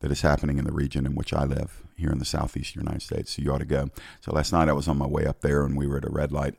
that 0.00 0.10
is 0.10 0.22
happening 0.22 0.56
in 0.58 0.64
the 0.64 0.72
region 0.72 1.04
in 1.04 1.14
which 1.14 1.34
I 1.34 1.44
live 1.44 1.82
here 1.94 2.10
in 2.10 2.18
the 2.18 2.24
southeastern 2.24 2.84
United 2.84 3.02
States. 3.02 3.32
So 3.32 3.42
you 3.42 3.52
ought 3.52 3.58
to 3.58 3.66
go. 3.66 3.90
So 4.22 4.32
last 4.32 4.50
night 4.50 4.70
I 4.70 4.72
was 4.72 4.88
on 4.88 4.96
my 4.96 5.06
way 5.06 5.26
up 5.26 5.42
there 5.42 5.66
and 5.66 5.76
we 5.76 5.86
were 5.86 5.98
at 5.98 6.06
a 6.06 6.10
red 6.10 6.32
light, 6.32 6.54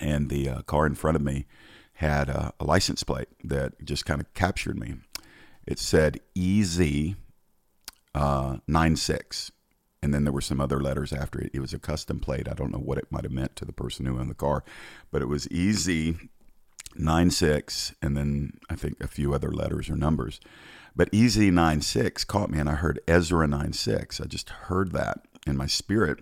and 0.00 0.30
the 0.30 0.48
uh, 0.48 0.62
car 0.62 0.86
in 0.86 0.94
front 0.94 1.16
of 1.16 1.22
me 1.22 1.46
had 1.94 2.28
a, 2.28 2.52
a 2.60 2.64
license 2.64 3.02
plate 3.02 3.26
that 3.42 3.84
just 3.84 4.06
kind 4.06 4.20
of 4.20 4.32
captured 4.34 4.78
me. 4.78 4.94
It 5.66 5.80
said 5.80 6.20
EZ 6.38 7.16
uh, 8.14 8.58
96. 8.68 9.50
And 10.04 10.12
then 10.12 10.24
there 10.24 10.34
were 10.34 10.42
some 10.42 10.60
other 10.60 10.80
letters 10.80 11.14
after 11.14 11.40
it. 11.40 11.50
It 11.54 11.60
was 11.60 11.72
a 11.72 11.78
custom 11.78 12.20
plate. 12.20 12.46
I 12.46 12.52
don't 12.52 12.70
know 12.70 12.78
what 12.78 12.98
it 12.98 13.10
might 13.10 13.24
have 13.24 13.32
meant 13.32 13.56
to 13.56 13.64
the 13.64 13.72
person 13.72 14.04
who 14.04 14.20
owned 14.20 14.30
the 14.30 14.34
car, 14.34 14.62
but 15.10 15.22
it 15.22 15.28
was 15.28 15.48
EZ 16.96 17.02
96, 17.02 17.94
and 18.02 18.16
then 18.16 18.58
I 18.70 18.74
think 18.74 19.00
a 19.00 19.08
few 19.08 19.34
other 19.34 19.50
letters 19.50 19.90
or 19.90 19.96
numbers. 19.96 20.40
But 20.96 21.12
EZ 21.12 21.36
96 21.36 22.24
caught 22.24 22.50
me, 22.50 22.58
and 22.58 22.68
I 22.68 22.74
heard 22.74 23.00
Ezra 23.08 23.46
nine 23.46 23.72
six. 23.72 24.20
I 24.20 24.26
just 24.26 24.50
heard 24.50 24.92
that 24.92 25.20
in 25.46 25.56
my 25.56 25.66
spirit. 25.66 26.20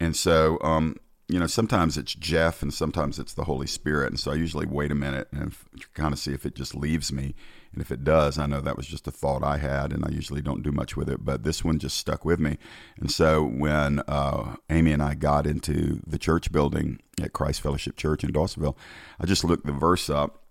And 0.00 0.16
so, 0.16 0.58
um, 0.62 0.96
you 1.28 1.38
know, 1.38 1.46
sometimes 1.46 1.98
it's 1.98 2.14
Jeff 2.14 2.62
and 2.62 2.72
sometimes 2.72 3.18
it's 3.18 3.34
the 3.34 3.44
Holy 3.44 3.66
Spirit. 3.66 4.08
And 4.10 4.18
so 4.18 4.30
I 4.30 4.36
usually 4.36 4.66
wait 4.66 4.90
a 4.90 4.94
minute 4.94 5.28
and 5.32 5.54
kind 5.94 6.12
of 6.12 6.18
see 6.18 6.32
if 6.32 6.46
it 6.46 6.54
just 6.54 6.74
leaves 6.74 7.12
me. 7.12 7.34
And 7.72 7.82
if 7.82 7.90
it 7.92 8.04
does, 8.04 8.38
I 8.38 8.46
know 8.46 8.60
that 8.60 8.76
was 8.76 8.86
just 8.86 9.06
a 9.06 9.10
thought 9.10 9.42
I 9.42 9.58
had, 9.58 9.92
and 9.92 10.04
I 10.04 10.08
usually 10.08 10.40
don't 10.40 10.62
do 10.62 10.72
much 10.72 10.96
with 10.96 11.08
it. 11.08 11.24
But 11.24 11.44
this 11.44 11.62
one 11.62 11.78
just 11.78 11.96
stuck 11.96 12.24
with 12.24 12.40
me. 12.40 12.58
And 12.98 13.10
so 13.10 13.44
when 13.44 14.00
uh, 14.08 14.56
Amy 14.70 14.92
and 14.92 15.02
I 15.02 15.14
got 15.14 15.46
into 15.46 16.00
the 16.06 16.18
church 16.18 16.50
building 16.50 17.00
at 17.22 17.32
Christ 17.32 17.60
Fellowship 17.60 17.96
Church 17.96 18.24
in 18.24 18.32
Dawsonville, 18.32 18.76
I 19.20 19.26
just 19.26 19.44
looked 19.44 19.66
the 19.66 19.72
verse 19.72 20.08
up 20.08 20.44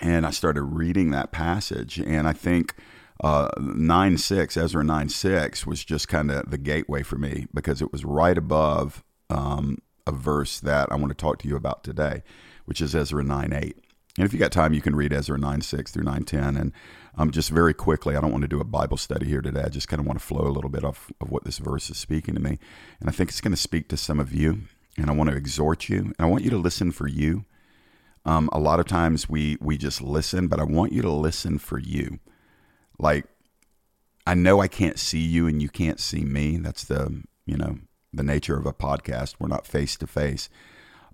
and 0.00 0.26
I 0.26 0.30
started 0.30 0.62
reading 0.62 1.10
that 1.10 1.32
passage. 1.32 1.98
And 1.98 2.26
I 2.26 2.32
think 2.32 2.74
uh, 3.22 3.50
9 3.58 4.18
6, 4.18 4.56
Ezra 4.56 4.84
9 4.84 5.08
6, 5.08 5.66
was 5.66 5.84
just 5.84 6.08
kind 6.08 6.30
of 6.30 6.50
the 6.50 6.58
gateway 6.58 7.02
for 7.02 7.16
me 7.16 7.46
because 7.54 7.82
it 7.82 7.92
was 7.92 8.04
right 8.04 8.36
above 8.36 9.04
um, 9.28 9.78
a 10.06 10.12
verse 10.12 10.58
that 10.60 10.90
I 10.90 10.96
want 10.96 11.10
to 11.10 11.14
talk 11.14 11.38
to 11.40 11.48
you 11.48 11.56
about 11.56 11.84
today, 11.84 12.22
which 12.64 12.80
is 12.80 12.94
Ezra 12.94 13.22
9 13.22 13.52
8. 13.52 13.76
And 14.20 14.26
if 14.26 14.34
you 14.34 14.38
got 14.38 14.52
time, 14.52 14.74
you 14.74 14.82
can 14.82 14.94
read 14.94 15.14
Ezra 15.14 15.38
9 15.38 15.62
6 15.62 15.92
through 15.92 16.02
9 16.02 16.24
10. 16.24 16.54
And 16.54 16.72
um, 17.16 17.30
just 17.30 17.48
very 17.48 17.72
quickly, 17.72 18.16
I 18.16 18.20
don't 18.20 18.30
want 18.30 18.42
to 18.42 18.48
do 18.48 18.60
a 18.60 18.64
Bible 18.64 18.98
study 18.98 19.24
here 19.24 19.40
today. 19.40 19.62
I 19.62 19.70
just 19.70 19.88
kind 19.88 19.98
of 19.98 20.04
want 20.04 20.18
to 20.18 20.24
flow 20.24 20.46
a 20.46 20.52
little 20.52 20.68
bit 20.68 20.84
off 20.84 21.10
of 21.22 21.30
what 21.30 21.44
this 21.44 21.56
verse 21.56 21.88
is 21.88 21.96
speaking 21.96 22.34
to 22.34 22.40
me. 22.40 22.58
And 23.00 23.08
I 23.08 23.12
think 23.12 23.30
it's 23.30 23.40
going 23.40 23.54
to 23.54 23.56
speak 23.56 23.88
to 23.88 23.96
some 23.96 24.20
of 24.20 24.34
you. 24.34 24.64
And 24.98 25.08
I 25.08 25.14
want 25.14 25.30
to 25.30 25.36
exhort 25.36 25.88
you. 25.88 26.00
And 26.00 26.16
I 26.18 26.26
want 26.26 26.44
you 26.44 26.50
to 26.50 26.58
listen 26.58 26.92
for 26.92 27.08
you. 27.08 27.46
Um, 28.26 28.50
a 28.52 28.58
lot 28.58 28.78
of 28.78 28.86
times 28.86 29.26
we 29.26 29.56
we 29.58 29.78
just 29.78 30.02
listen, 30.02 30.48
but 30.48 30.60
I 30.60 30.64
want 30.64 30.92
you 30.92 31.00
to 31.00 31.10
listen 31.10 31.56
for 31.56 31.78
you. 31.78 32.18
Like 32.98 33.24
I 34.26 34.34
know 34.34 34.60
I 34.60 34.68
can't 34.68 34.98
see 34.98 35.20
you 35.20 35.46
and 35.46 35.62
you 35.62 35.70
can't 35.70 35.98
see 35.98 36.26
me. 36.26 36.58
That's 36.58 36.84
the 36.84 37.22
you 37.46 37.56
know 37.56 37.78
the 38.12 38.22
nature 38.22 38.58
of 38.58 38.66
a 38.66 38.74
podcast. 38.74 39.36
We're 39.38 39.48
not 39.48 39.66
face 39.66 39.96
to 39.96 40.06
face. 40.06 40.50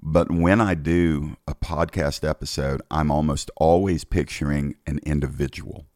But 0.02 0.30
when 0.30 0.60
I 0.60 0.74
do 0.74 1.36
podcast 1.66 2.28
episode, 2.28 2.80
I'm 2.92 3.10
almost 3.10 3.50
always 3.56 4.04
picturing 4.04 4.76
an 4.86 5.00
individual. 5.04 5.86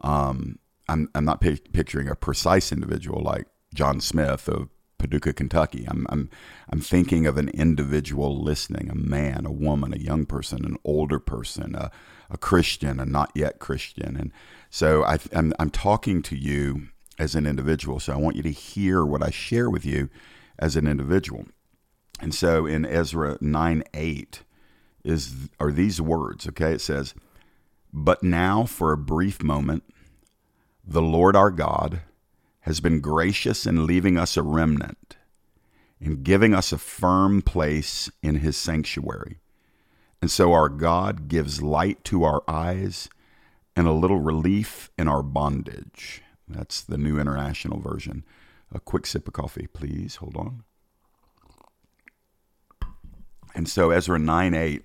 Um, 0.00 0.60
I'm, 0.88 1.08
I'm 1.16 1.24
not 1.24 1.40
picturing 1.40 2.08
a 2.08 2.14
precise 2.14 2.70
individual 2.70 3.20
like 3.20 3.46
John 3.74 4.00
Smith 4.00 4.48
of 4.48 4.68
Paducah, 4.98 5.32
Kentucky. 5.32 5.84
I'm, 5.88 6.06
I'm, 6.10 6.30
I'm 6.70 6.80
thinking 6.80 7.26
of 7.26 7.36
an 7.38 7.48
individual 7.48 8.40
listening, 8.40 8.88
a 8.88 8.94
man, 8.94 9.44
a 9.44 9.50
woman, 9.50 9.92
a 9.92 9.98
young 9.98 10.26
person, 10.26 10.64
an 10.64 10.76
older 10.84 11.18
person, 11.18 11.74
a, 11.74 11.90
a 12.30 12.38
Christian, 12.38 13.00
a 13.00 13.04
not 13.04 13.32
yet 13.34 13.58
Christian. 13.58 14.16
And 14.16 14.30
so 14.70 15.02
I, 15.04 15.18
I'm, 15.32 15.52
I'm 15.58 15.70
talking 15.70 16.22
to 16.22 16.36
you 16.36 16.88
as 17.18 17.34
an 17.34 17.46
individual. 17.46 17.98
So 17.98 18.12
I 18.12 18.16
want 18.16 18.36
you 18.36 18.44
to 18.44 18.52
hear 18.52 19.04
what 19.04 19.24
I 19.24 19.30
share 19.30 19.68
with 19.68 19.84
you 19.84 20.08
as 20.56 20.76
an 20.76 20.86
individual. 20.86 21.46
And 22.20 22.32
so 22.32 22.64
in 22.64 22.86
Ezra 22.86 23.38
9 23.40 23.82
8 23.92 24.44
is 25.04 25.48
are 25.60 25.70
these 25.70 26.00
words, 26.00 26.48
okay? 26.48 26.72
It 26.72 26.80
says, 26.80 27.14
But 27.92 28.22
now 28.22 28.64
for 28.64 28.92
a 28.92 28.98
brief 28.98 29.42
moment, 29.42 29.84
the 30.86 31.02
Lord 31.02 31.36
our 31.36 31.50
God 31.50 32.02
has 32.60 32.80
been 32.80 33.00
gracious 33.00 33.66
in 33.66 33.86
leaving 33.86 34.16
us 34.16 34.36
a 34.36 34.42
remnant 34.42 35.16
and 36.00 36.24
giving 36.24 36.54
us 36.54 36.72
a 36.72 36.78
firm 36.78 37.42
place 37.42 38.10
in 38.22 38.36
his 38.36 38.56
sanctuary. 38.56 39.38
And 40.20 40.30
so 40.30 40.52
our 40.52 40.70
God 40.70 41.28
gives 41.28 41.62
light 41.62 42.02
to 42.04 42.24
our 42.24 42.42
eyes 42.48 43.08
and 43.76 43.86
a 43.86 43.92
little 43.92 44.20
relief 44.20 44.90
in 44.96 45.08
our 45.08 45.22
bondage. 45.22 46.22
That's 46.48 46.80
the 46.80 46.98
New 46.98 47.18
International 47.18 47.80
Version. 47.80 48.24
A 48.72 48.80
quick 48.80 49.06
sip 49.06 49.28
of 49.28 49.34
coffee, 49.34 49.66
please. 49.66 50.16
Hold 50.16 50.36
on. 50.36 50.64
And 53.54 53.68
so 53.68 53.90
Ezra 53.90 54.18
9 54.18 54.54
8, 54.54 54.82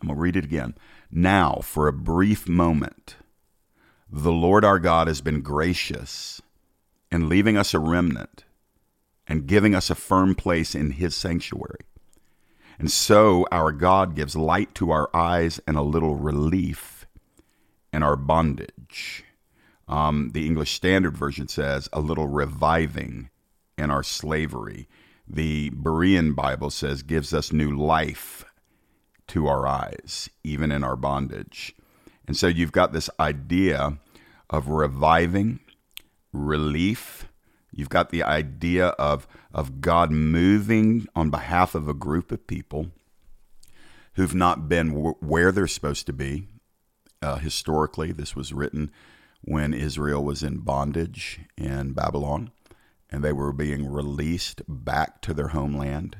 I'm 0.00 0.08
going 0.08 0.16
to 0.16 0.22
read 0.22 0.36
it 0.36 0.44
again. 0.44 0.74
Now, 1.10 1.60
for 1.62 1.88
a 1.88 1.92
brief 1.92 2.48
moment, 2.48 3.16
the 4.10 4.32
Lord 4.32 4.64
our 4.64 4.78
God 4.78 5.08
has 5.08 5.20
been 5.20 5.40
gracious 5.40 6.40
in 7.10 7.28
leaving 7.28 7.56
us 7.56 7.74
a 7.74 7.78
remnant 7.78 8.44
and 9.26 9.46
giving 9.46 9.74
us 9.74 9.90
a 9.90 9.94
firm 9.94 10.34
place 10.34 10.74
in 10.74 10.92
his 10.92 11.14
sanctuary. 11.14 11.84
And 12.78 12.90
so 12.90 13.46
our 13.52 13.72
God 13.72 14.16
gives 14.16 14.34
light 14.34 14.74
to 14.76 14.90
our 14.90 15.10
eyes 15.14 15.60
and 15.66 15.76
a 15.76 15.82
little 15.82 16.16
relief 16.16 17.06
in 17.92 18.02
our 18.02 18.16
bondage. 18.16 19.24
Um, 19.86 20.30
the 20.32 20.46
English 20.46 20.72
Standard 20.72 21.16
Version 21.16 21.46
says 21.46 21.88
a 21.92 22.00
little 22.00 22.26
reviving 22.26 23.28
in 23.76 23.90
our 23.90 24.02
slavery. 24.02 24.88
The 25.28 25.70
Berean 25.70 26.34
Bible 26.34 26.70
says 26.70 27.02
gives 27.02 27.34
us 27.34 27.52
new 27.52 27.76
life 27.76 28.44
to 29.30 29.46
our 29.46 29.66
eyes, 29.66 30.28
even 30.42 30.72
in 30.72 30.82
our 30.82 30.96
bondage. 30.96 31.74
And 32.26 32.36
so 32.36 32.46
you've 32.46 32.72
got 32.72 32.92
this 32.92 33.10
idea 33.18 33.98
of 34.48 34.68
reviving, 34.68 35.60
relief. 36.32 37.28
You've 37.72 37.88
got 37.88 38.10
the 38.10 38.22
idea 38.22 38.88
of, 38.88 39.28
of 39.54 39.80
God 39.80 40.10
moving 40.10 41.06
on 41.14 41.30
behalf 41.30 41.74
of 41.74 41.88
a 41.88 41.94
group 41.94 42.32
of 42.32 42.46
people 42.46 42.90
who've 44.14 44.34
not 44.34 44.68
been 44.68 44.88
w- 44.88 45.16
where 45.20 45.52
they're 45.52 45.66
supposed 45.66 46.06
to 46.06 46.12
be. 46.12 46.48
Uh, 47.22 47.36
historically, 47.36 48.12
this 48.12 48.34
was 48.34 48.52
written 48.52 48.90
when 49.42 49.72
Israel 49.72 50.24
was 50.24 50.42
in 50.42 50.58
bondage 50.58 51.40
in 51.56 51.92
Babylon 51.92 52.50
and 53.10 53.22
they 53.22 53.32
were 53.32 53.52
being 53.52 53.90
released 53.90 54.62
back 54.66 55.20
to 55.22 55.34
their 55.34 55.48
homeland 55.48 56.16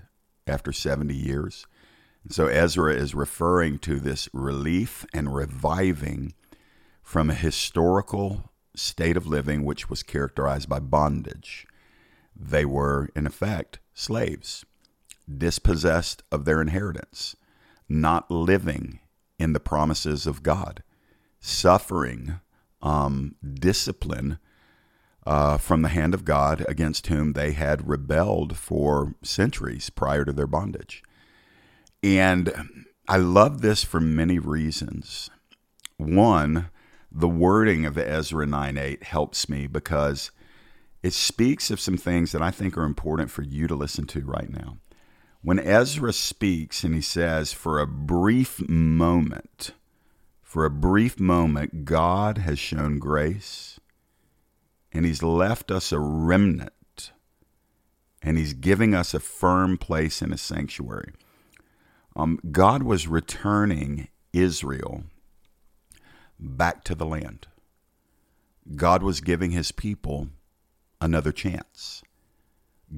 after 0.46 0.72
70 0.72 1.14
years. 1.14 1.66
So 2.28 2.46
Ezra 2.46 2.94
is 2.94 3.14
referring 3.14 3.78
to 3.80 3.98
this 3.98 4.28
relief 4.32 5.06
and 5.12 5.34
reviving 5.34 6.34
from 7.02 7.30
a 7.30 7.34
historical 7.34 8.52
state 8.76 9.16
of 9.16 9.26
living 9.26 9.64
which 9.64 9.88
was 9.90 10.02
characterized 10.02 10.68
by 10.68 10.78
bondage. 10.78 11.66
They 12.36 12.64
were, 12.64 13.08
in 13.16 13.26
effect, 13.26 13.80
slaves, 13.94 14.64
dispossessed 15.28 16.22
of 16.30 16.44
their 16.44 16.60
inheritance, 16.60 17.36
not 17.88 18.30
living 18.30 19.00
in 19.38 19.52
the 19.52 19.60
promises 19.60 20.26
of 20.26 20.42
God, 20.42 20.82
suffering 21.40 22.40
um, 22.82 23.34
discipline 23.42 24.38
uh, 25.26 25.58
from 25.58 25.82
the 25.82 25.88
hand 25.88 26.14
of 26.14 26.24
God 26.24 26.64
against 26.68 27.08
whom 27.08 27.32
they 27.32 27.52
had 27.52 27.88
rebelled 27.88 28.56
for 28.56 29.14
centuries 29.22 29.90
prior 29.90 30.24
to 30.24 30.32
their 30.32 30.46
bondage. 30.46 31.02
And 32.02 32.52
I 33.08 33.16
love 33.16 33.60
this 33.60 33.84
for 33.84 34.00
many 34.00 34.38
reasons. 34.38 35.30
One, 35.96 36.70
the 37.12 37.28
wording 37.28 37.84
of 37.84 37.98
Ezra 37.98 38.46
9 38.46 38.78
8 38.78 39.02
helps 39.02 39.48
me 39.48 39.66
because 39.66 40.30
it 41.02 41.12
speaks 41.12 41.70
of 41.70 41.80
some 41.80 41.96
things 41.96 42.32
that 42.32 42.42
I 42.42 42.50
think 42.50 42.76
are 42.76 42.84
important 42.84 43.30
for 43.30 43.42
you 43.42 43.66
to 43.66 43.74
listen 43.74 44.06
to 44.08 44.20
right 44.20 44.50
now. 44.50 44.78
When 45.42 45.58
Ezra 45.58 46.12
speaks 46.12 46.84
and 46.84 46.94
he 46.94 47.00
says, 47.00 47.52
for 47.52 47.80
a 47.80 47.86
brief 47.86 48.60
moment, 48.68 49.72
for 50.42 50.64
a 50.64 50.70
brief 50.70 51.18
moment, 51.20 51.84
God 51.84 52.38
has 52.38 52.58
shown 52.58 52.98
grace 52.98 53.78
and 54.92 55.06
He's 55.06 55.22
left 55.22 55.70
us 55.70 55.92
a 55.92 55.98
remnant 55.98 57.12
and 58.22 58.36
He's 58.36 58.52
giving 58.52 58.94
us 58.94 59.14
a 59.14 59.20
firm 59.20 59.78
place 59.78 60.20
in 60.20 60.32
a 60.32 60.38
sanctuary. 60.38 61.12
Um, 62.20 62.38
God 62.52 62.82
was 62.82 63.08
returning 63.08 64.08
Israel 64.34 65.04
back 66.38 66.84
to 66.84 66.94
the 66.94 67.06
land. 67.06 67.48
God 68.76 69.02
was 69.02 69.22
giving 69.22 69.52
His 69.52 69.72
people 69.72 70.28
another 71.00 71.32
chance. 71.32 72.02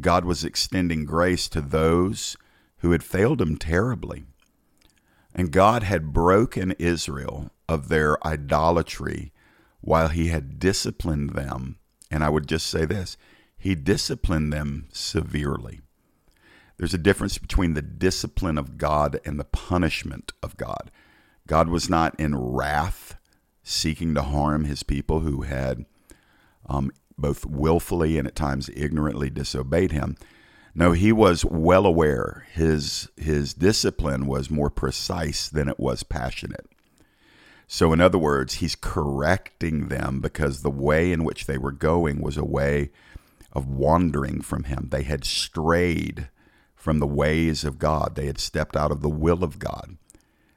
God 0.01 0.25
was 0.25 0.45
extending 0.45 1.05
grace 1.05 1.49
to 1.51 1.61
those 1.61 2.37
who 2.79 2.91
had 2.91 3.05
failed 3.05 3.41
Him 3.41 3.57
terribly 3.59 4.25
And 5.35 5.53
God 5.53 5.85
had 5.85 6.13
broken 6.13 6.73
Israel 6.73 7.51
of 7.69 7.89
their 7.91 8.25
idolatry 8.27 9.33
while 9.83 10.09
he 10.09 10.29
had 10.29 10.59
disciplined 10.59 11.31
them. 11.31 11.79
And 12.11 12.25
I 12.25 12.31
would 12.31 12.49
just 12.49 12.67
say 12.67 12.87
this 12.87 13.19
he 13.57 13.77
disciplined 13.77 14.53
them 14.53 14.89
severely. 14.93 15.82
There's 16.77 16.95
a 16.95 16.99
difference 16.99 17.39
between 17.39 17.75
the 17.75 17.83
discipline 17.83 18.59
of 18.59 18.79
God 18.79 19.21
and 19.25 19.39
the 19.39 19.45
punishment 19.45 20.33
of 20.43 20.57
God. 20.57 20.91
God 21.47 21.69
was 21.69 21.89
not 21.89 22.19
in 22.19 22.37
wrath 22.37 23.17
seeking 23.63 24.15
to 24.15 24.23
harm 24.23 24.65
his 24.65 24.83
people 24.83 25.21
who 25.21 25.43
had 25.43 25.85
um, 26.67 26.91
both 27.19 27.45
willfully 27.47 28.19
and 28.19 28.27
at 28.27 28.35
times 28.35 28.71
ignorantly 28.75 29.31
disobeyed 29.31 29.93
him. 29.93 30.17
No, 30.75 30.93
he 30.93 31.13
was 31.13 31.45
well 31.45 31.85
aware. 31.85 32.47
His 32.53 33.09
his 33.17 33.53
discipline 33.53 34.27
was 34.27 34.51
more 34.51 34.71
precise 34.71 35.49
than 35.49 35.69
it 35.69 35.79
was 35.79 36.03
passionate. 36.03 36.67
So, 37.67 37.93
in 37.93 38.01
other 38.01 38.19
words, 38.19 38.55
he's 38.55 38.75
correcting 38.75 39.89
them 39.89 40.21
because 40.21 40.61
the 40.63 40.71
way 40.71 41.13
in 41.13 41.25
which 41.25 41.47
they 41.47 41.59
were 41.59 41.73
going 41.73 42.21
was 42.21 42.37
a 42.37 42.45
way 42.45 42.91
of 43.53 43.69
wandering 43.69 44.41
from 44.41 44.65
him. 44.65 44.89
They 44.91 45.03
had 45.03 45.25
strayed 45.25 46.29
from 46.83 46.99
the 46.99 47.07
ways 47.07 47.63
of 47.63 47.79
God, 47.79 48.17
they 48.17 48.27
had 48.27 48.41
stepped 48.41 48.77
out 48.77 48.91
of 48.91 49.03
the 49.03 49.09
will 49.09 49.45
of 49.45 49.61
God. 49.61 49.99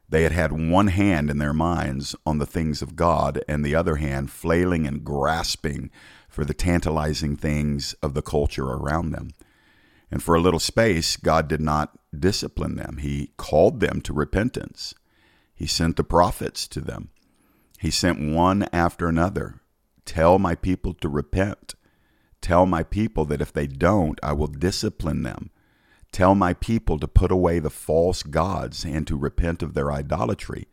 They 0.10 0.24
had 0.24 0.32
had 0.32 0.72
one 0.72 0.88
hand 0.88 1.30
in 1.30 1.38
their 1.38 1.54
minds 1.54 2.16
on 2.26 2.40
the 2.40 2.48
things 2.48 2.82
of 2.82 2.96
God 2.96 3.44
and 3.48 3.64
the 3.64 3.76
other 3.76 3.98
hand 3.98 4.32
flailing 4.32 4.88
and 4.88 5.06
grasping 5.06 5.92
for 6.28 6.44
the 6.44 6.56
tantalizing 6.56 7.36
things 7.36 7.94
of 8.02 8.16
the 8.16 8.24
culture 8.24 8.66
around 8.66 9.12
them. 9.12 9.34
And 10.10 10.24
for 10.24 10.34
a 10.34 10.42
little 10.42 10.60
space, 10.60 11.16
God 11.16 11.48
did 11.48 11.62
not 11.62 11.96
discipline 12.18 12.76
them. 12.76 12.98
He 13.02 13.30
called 13.38 13.80
them 13.80 14.02
to 14.02 14.12
repentance. 14.12 14.96
He 15.54 15.68
sent 15.68 15.96
the 15.96 16.04
prophets 16.04 16.68
to 16.70 16.82
them. 16.82 17.10
He 17.78 17.92
sent 17.92 18.34
one 18.34 18.68
after 18.74 19.08
another. 19.08 19.62
Tell 20.06 20.40
my 20.40 20.56
people 20.56 20.96
to 20.96 21.08
repent. 21.08 21.76
Tell 22.42 22.66
my 22.66 22.82
people 22.82 23.26
that 23.26 23.42
if 23.42 23.54
they 23.54 23.68
don't, 23.68 24.20
I 24.24 24.34
will 24.34 24.48
discipline 24.48 25.22
them. 25.22 25.52
Tell 26.16 26.34
my 26.34 26.54
people 26.54 26.98
to 27.00 27.10
put 27.10 27.30
away 27.30 27.60
the 27.60 27.70
false 27.70 28.24
gods 28.24 28.86
and 28.86 29.06
to 29.06 29.18
repent 29.18 29.62
of 29.62 29.74
their 29.74 29.92
idolatry. 29.92 30.70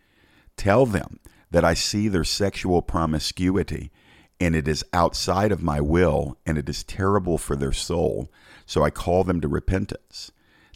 Tell 0.56 0.86
them 0.86 1.18
that 1.50 1.64
I 1.64 1.74
see 1.74 2.06
their 2.06 2.22
sexual 2.22 2.80
promiscuity 2.80 3.90
and 4.38 4.54
it 4.54 4.68
is 4.68 4.84
outside 4.92 5.50
of 5.50 5.60
my 5.60 5.80
will 5.80 6.38
and 6.46 6.56
it 6.58 6.68
is 6.68 6.84
terrible 6.84 7.38
for 7.38 7.56
their 7.56 7.72
soul. 7.72 8.30
So 8.66 8.84
I 8.84 8.90
call 8.90 9.24
them 9.24 9.40
to 9.40 9.48
repentance. 9.48 10.30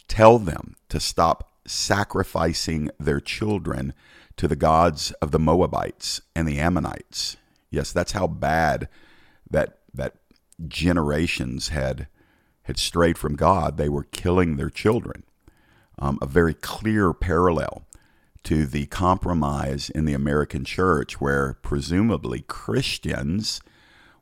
Tell 0.09 0.37
them 0.37 0.75
to 0.89 0.99
stop 0.99 1.53
sacrificing 1.65 2.91
their 2.99 3.21
children 3.21 3.95
to 4.37 4.49
the 4.49 4.57
gods 4.57 5.13
of 5.23 5.31
the 5.31 5.39
Moabites 5.39 6.23
and 6.35 6.49
the 6.49 6.59
Ammonites. 6.59 7.37
Yes, 7.71 7.93
that's 7.93 8.11
how 8.11 8.27
bad 8.27 8.89
that 9.49 9.79
that 9.95 10.15
generations 10.67 11.69
had 11.69 12.09
had 12.67 12.79
strayed 12.79 13.17
from 13.17 13.37
God. 13.37 13.77
They 13.77 13.89
were 13.89 14.05
killing 14.05 14.57
their 14.57 14.71
children. 14.71 15.23
Um, 15.99 16.19
a 16.21 16.27
very 16.27 16.53
clear 16.53 17.13
parallel 17.15 17.87
to 18.43 18.67
the 18.67 18.87
compromise 18.87 19.89
in 19.89 20.05
the 20.05 20.15
American 20.15 20.65
church, 20.65 21.21
where 21.21 21.55
presumably 21.63 22.43
Christians 22.43 23.61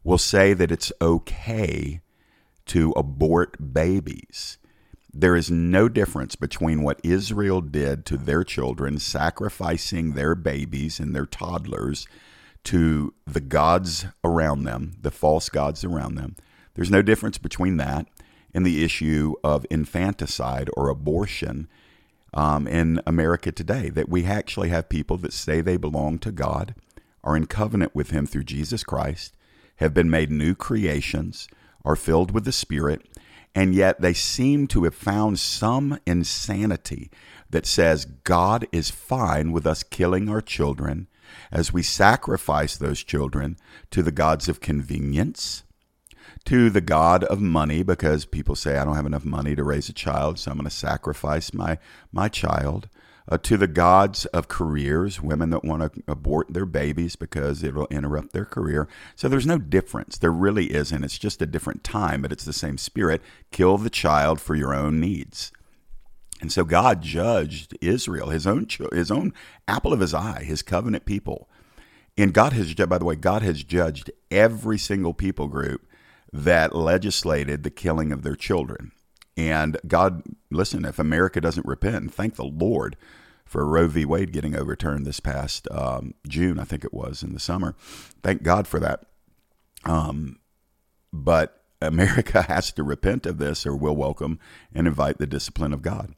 will 0.02 0.18
say 0.18 0.54
that 0.54 0.70
it's 0.70 0.92
okay 1.00 2.00
to 2.66 2.92
abort 2.92 3.72
babies. 3.72 4.58
There 5.12 5.36
is 5.36 5.50
no 5.50 5.88
difference 5.88 6.36
between 6.36 6.82
what 6.82 7.00
Israel 7.02 7.60
did 7.60 8.04
to 8.06 8.16
their 8.16 8.44
children, 8.44 8.98
sacrificing 8.98 10.12
their 10.12 10.34
babies 10.34 11.00
and 11.00 11.14
their 11.14 11.26
toddlers 11.26 12.06
to 12.64 13.14
the 13.26 13.40
gods 13.40 14.06
around 14.22 14.64
them, 14.64 14.96
the 15.00 15.10
false 15.10 15.48
gods 15.48 15.84
around 15.84 16.16
them. 16.16 16.36
There's 16.74 16.90
no 16.90 17.02
difference 17.02 17.38
between 17.38 17.76
that 17.78 18.06
and 18.54 18.64
the 18.64 18.84
issue 18.84 19.34
of 19.42 19.66
infanticide 19.70 20.70
or 20.76 20.88
abortion 20.88 21.68
um, 22.32 22.66
in 22.66 23.00
America 23.06 23.52
today. 23.52 23.90
That 23.90 24.08
we 24.08 24.24
actually 24.24 24.68
have 24.70 24.88
people 24.88 25.16
that 25.18 25.32
say 25.32 25.60
they 25.60 25.76
belong 25.76 26.18
to 26.20 26.32
God, 26.32 26.74
are 27.22 27.36
in 27.36 27.46
covenant 27.46 27.94
with 27.94 28.10
Him 28.10 28.26
through 28.26 28.44
Jesus 28.44 28.84
Christ, 28.84 29.34
have 29.76 29.92
been 29.92 30.10
made 30.10 30.30
new 30.30 30.54
creations, 30.54 31.48
are 31.84 31.96
filled 31.96 32.30
with 32.30 32.44
the 32.44 32.52
Spirit, 32.52 33.06
and 33.54 33.74
yet 33.74 34.00
they 34.00 34.12
seem 34.12 34.66
to 34.68 34.84
have 34.84 34.94
found 34.94 35.38
some 35.38 35.98
insanity 36.06 37.10
that 37.50 37.66
says 37.66 38.04
God 38.04 38.66
is 38.72 38.90
fine 38.90 39.52
with 39.52 39.66
us 39.66 39.82
killing 39.82 40.28
our 40.28 40.40
children 40.40 41.08
as 41.52 41.72
we 41.72 41.82
sacrifice 41.82 42.76
those 42.76 43.02
children 43.02 43.56
to 43.90 44.02
the 44.02 44.12
gods 44.12 44.48
of 44.48 44.60
convenience 44.60 45.62
to 46.44 46.70
the 46.70 46.80
God 46.80 47.24
of 47.24 47.40
money 47.40 47.82
because 47.82 48.24
people 48.24 48.54
say, 48.54 48.76
I 48.76 48.84
don't 48.84 48.96
have 48.96 49.06
enough 49.06 49.24
money 49.24 49.54
to 49.54 49.64
raise 49.64 49.88
a 49.88 49.92
child, 49.92 50.38
so 50.38 50.50
I'm 50.50 50.58
going 50.58 50.64
to 50.64 50.74
sacrifice 50.74 51.52
my, 51.52 51.78
my 52.12 52.28
child. 52.28 52.88
Uh, 53.26 53.38
to 53.38 53.56
the 53.56 53.66
gods 53.66 54.26
of 54.26 54.48
careers, 54.48 55.18
women 55.18 55.48
that 55.48 55.64
want 55.64 55.80
to 55.80 56.02
abort 56.06 56.52
their 56.52 56.66
babies 56.66 57.16
because 57.16 57.62
it'll 57.62 57.86
interrupt 57.86 58.34
their 58.34 58.44
career. 58.44 58.86
So 59.16 59.30
there's 59.30 59.46
no 59.46 59.56
difference. 59.56 60.18
There 60.18 60.30
really 60.30 60.74
isn't. 60.74 61.02
It's 61.02 61.18
just 61.18 61.40
a 61.40 61.46
different 61.46 61.82
time, 61.82 62.20
but 62.20 62.32
it's 62.32 62.44
the 62.44 62.52
same 62.52 62.76
spirit. 62.76 63.22
Kill 63.50 63.78
the 63.78 63.88
child 63.88 64.42
for 64.42 64.54
your 64.54 64.74
own 64.74 65.00
needs. 65.00 65.52
And 66.42 66.52
so 66.52 66.64
God 66.64 67.00
judged 67.00 67.74
Israel, 67.80 68.28
his 68.28 68.46
own 68.46 68.66
his 68.92 69.10
own 69.10 69.32
apple 69.66 69.94
of 69.94 70.00
his 70.00 70.12
eye, 70.12 70.44
his 70.44 70.60
covenant 70.60 71.06
people. 71.06 71.48
And 72.18 72.34
God 72.34 72.52
has, 72.52 72.74
by 72.74 72.98
the 72.98 73.04
way, 73.06 73.16
God 73.16 73.40
has 73.40 73.64
judged 73.64 74.10
every 74.30 74.78
single 74.78 75.14
people 75.14 75.48
group 75.48 75.86
that 76.34 76.74
legislated 76.74 77.62
the 77.62 77.70
killing 77.70 78.10
of 78.10 78.22
their 78.22 78.34
children. 78.34 78.90
And 79.36 79.78
God, 79.86 80.24
listen, 80.50 80.84
if 80.84 80.98
America 80.98 81.40
doesn't 81.40 81.64
repent, 81.64 81.96
and 81.96 82.12
thank 82.12 82.34
the 82.34 82.44
Lord 82.44 82.96
for 83.44 83.64
Roe 83.64 83.86
v. 83.86 84.04
Wade 84.04 84.32
getting 84.32 84.56
overturned 84.56 85.06
this 85.06 85.20
past 85.20 85.68
um, 85.70 86.14
June, 86.26 86.58
I 86.58 86.64
think 86.64 86.84
it 86.84 86.92
was 86.92 87.22
in 87.22 87.34
the 87.34 87.40
summer. 87.40 87.76
Thank 88.24 88.42
God 88.42 88.66
for 88.66 88.80
that. 88.80 89.06
Um, 89.84 90.40
but 91.12 91.62
America 91.80 92.42
has 92.48 92.72
to 92.72 92.82
repent 92.82 93.26
of 93.26 93.38
this 93.38 93.64
or 93.64 93.76
will 93.76 93.94
welcome 93.94 94.40
and 94.74 94.88
invite 94.88 95.18
the 95.18 95.28
discipline 95.28 95.72
of 95.72 95.82
God. 95.82 96.16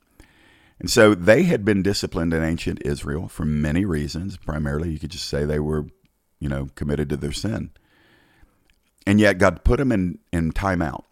And 0.81 0.91
so 0.91 1.15
they 1.15 1.43
had 1.43 1.63
been 1.63 1.83
disciplined 1.83 2.33
in 2.33 2.43
ancient 2.43 2.81
Israel 2.87 3.29
for 3.29 3.45
many 3.45 3.85
reasons. 3.85 4.39
Primarily, 4.39 4.91
you 4.93 4.99
could 4.99 5.11
just 5.11 5.29
say 5.29 5.45
they 5.45 5.61
were, 5.61 5.89
you 6.41 6.49
know, 6.49 6.69
committed 6.75 7.11
to 7.11 7.19
their 7.19 7.33
sin. 7.33 7.71
And 9.07 9.21
yet 9.21 9.39
God 9.39 9.65
put 9.65 9.79
him 9.79 9.93
in, 9.93 10.19
in 10.33 10.53
timeout. 10.53 11.05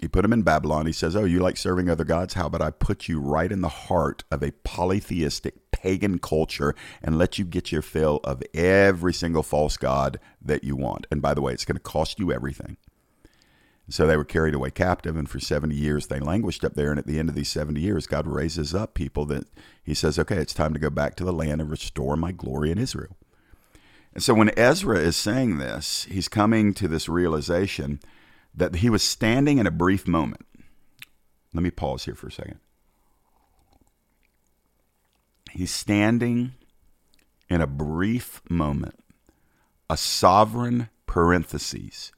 He 0.00 0.08
put 0.08 0.24
him 0.24 0.32
in 0.32 0.42
Babylon. 0.42 0.86
He 0.86 0.92
says, 0.92 1.14
Oh, 1.14 1.24
you 1.24 1.38
like 1.38 1.56
serving 1.56 1.88
other 1.88 2.04
gods? 2.04 2.34
How 2.34 2.46
about 2.46 2.60
I 2.60 2.72
put 2.72 3.08
you 3.08 3.20
right 3.20 3.50
in 3.50 3.60
the 3.60 3.68
heart 3.68 4.24
of 4.32 4.42
a 4.42 4.50
polytheistic 4.50 5.70
pagan 5.70 6.18
culture 6.18 6.74
and 7.02 7.18
let 7.18 7.38
you 7.38 7.44
get 7.44 7.70
your 7.70 7.82
fill 7.82 8.20
of 8.24 8.42
every 8.52 9.12
single 9.12 9.44
false 9.44 9.76
god 9.76 10.18
that 10.40 10.64
you 10.64 10.74
want? 10.74 11.06
And 11.10 11.22
by 11.22 11.34
the 11.34 11.40
way, 11.40 11.52
it's 11.52 11.64
going 11.64 11.76
to 11.76 11.80
cost 11.80 12.18
you 12.18 12.32
everything. 12.32 12.78
So 13.88 14.06
they 14.06 14.16
were 14.16 14.24
carried 14.24 14.54
away 14.54 14.70
captive, 14.70 15.16
and 15.16 15.28
for 15.28 15.38
70 15.38 15.74
years 15.74 16.08
they 16.08 16.18
languished 16.18 16.64
up 16.64 16.74
there. 16.74 16.90
And 16.90 16.98
at 16.98 17.06
the 17.06 17.20
end 17.20 17.28
of 17.28 17.34
these 17.34 17.50
70 17.50 17.80
years, 17.80 18.06
God 18.08 18.26
raises 18.26 18.74
up 18.74 18.94
people 18.94 19.24
that 19.26 19.46
He 19.84 19.94
says, 19.94 20.18
Okay, 20.18 20.36
it's 20.36 20.54
time 20.54 20.72
to 20.74 20.80
go 20.80 20.90
back 20.90 21.14
to 21.16 21.24
the 21.24 21.32
land 21.32 21.60
and 21.60 21.70
restore 21.70 22.16
my 22.16 22.32
glory 22.32 22.72
in 22.72 22.78
Israel. 22.78 23.16
And 24.14 24.22
so 24.22 24.34
when 24.34 24.56
Ezra 24.58 24.98
is 24.98 25.16
saying 25.16 25.58
this, 25.58 26.04
he's 26.04 26.28
coming 26.28 26.74
to 26.74 26.88
this 26.88 27.08
realization 27.08 28.00
that 28.54 28.76
he 28.76 28.90
was 28.90 29.02
standing 29.02 29.58
in 29.58 29.66
a 29.66 29.70
brief 29.70 30.06
moment. 30.06 30.46
Let 31.54 31.62
me 31.62 31.70
pause 31.70 32.04
here 32.04 32.14
for 32.14 32.28
a 32.28 32.32
second. 32.32 32.60
He's 35.50 35.70
standing 35.70 36.52
in 37.48 37.60
a 37.60 37.66
brief 37.66 38.40
moment, 38.48 38.98
a 39.88 39.96
sovereign 39.96 40.88
parenthesis 41.06 42.12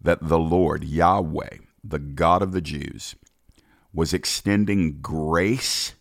that 0.00 0.28
the 0.28 0.38
Lord, 0.38 0.84
Yahweh, 0.84 1.58
the 1.82 1.98
God 1.98 2.42
of 2.42 2.52
the 2.52 2.60
Jews, 2.60 3.16
was 3.92 4.12
extending 4.12 5.00
grace 5.00 5.94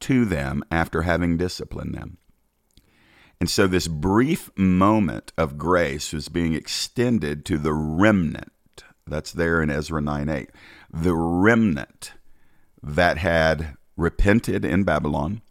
to 0.00 0.24
them 0.24 0.64
after 0.70 1.02
having 1.02 1.36
disciplined 1.36 1.94
them. 1.94 2.17
And 3.40 3.48
so 3.48 3.66
this 3.66 3.86
brief 3.86 4.50
moment 4.56 5.32
of 5.38 5.58
grace 5.58 6.12
was 6.12 6.28
being 6.28 6.54
extended 6.54 7.44
to 7.46 7.58
the 7.58 7.72
remnant. 7.72 8.52
That's 9.06 9.32
there 9.32 9.62
in 9.62 9.70
Ezra 9.70 10.00
9 10.00 10.28
8. 10.28 10.50
The 10.92 11.14
remnant 11.14 12.12
that 12.82 13.18
had 13.18 13.76
repented 13.96 14.64
in 14.64 14.84
Babylon. 14.84 15.42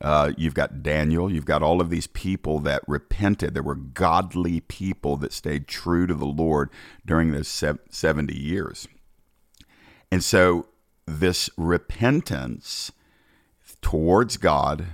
Uh, 0.00 0.32
you've 0.36 0.54
got 0.54 0.82
Daniel. 0.82 1.32
You've 1.32 1.44
got 1.44 1.62
all 1.62 1.80
of 1.80 1.88
these 1.88 2.08
people 2.08 2.58
that 2.60 2.82
repented. 2.88 3.54
There 3.54 3.62
were 3.62 3.76
godly 3.76 4.60
people 4.60 5.16
that 5.18 5.32
stayed 5.32 5.68
true 5.68 6.06
to 6.06 6.14
the 6.14 6.26
Lord 6.26 6.70
during 7.06 7.30
those 7.30 7.46
70 7.48 8.36
years. 8.36 8.88
And 10.10 10.24
so, 10.24 10.66
this 11.06 11.50
repentance 11.56 12.90
towards 13.80 14.36
God 14.36 14.86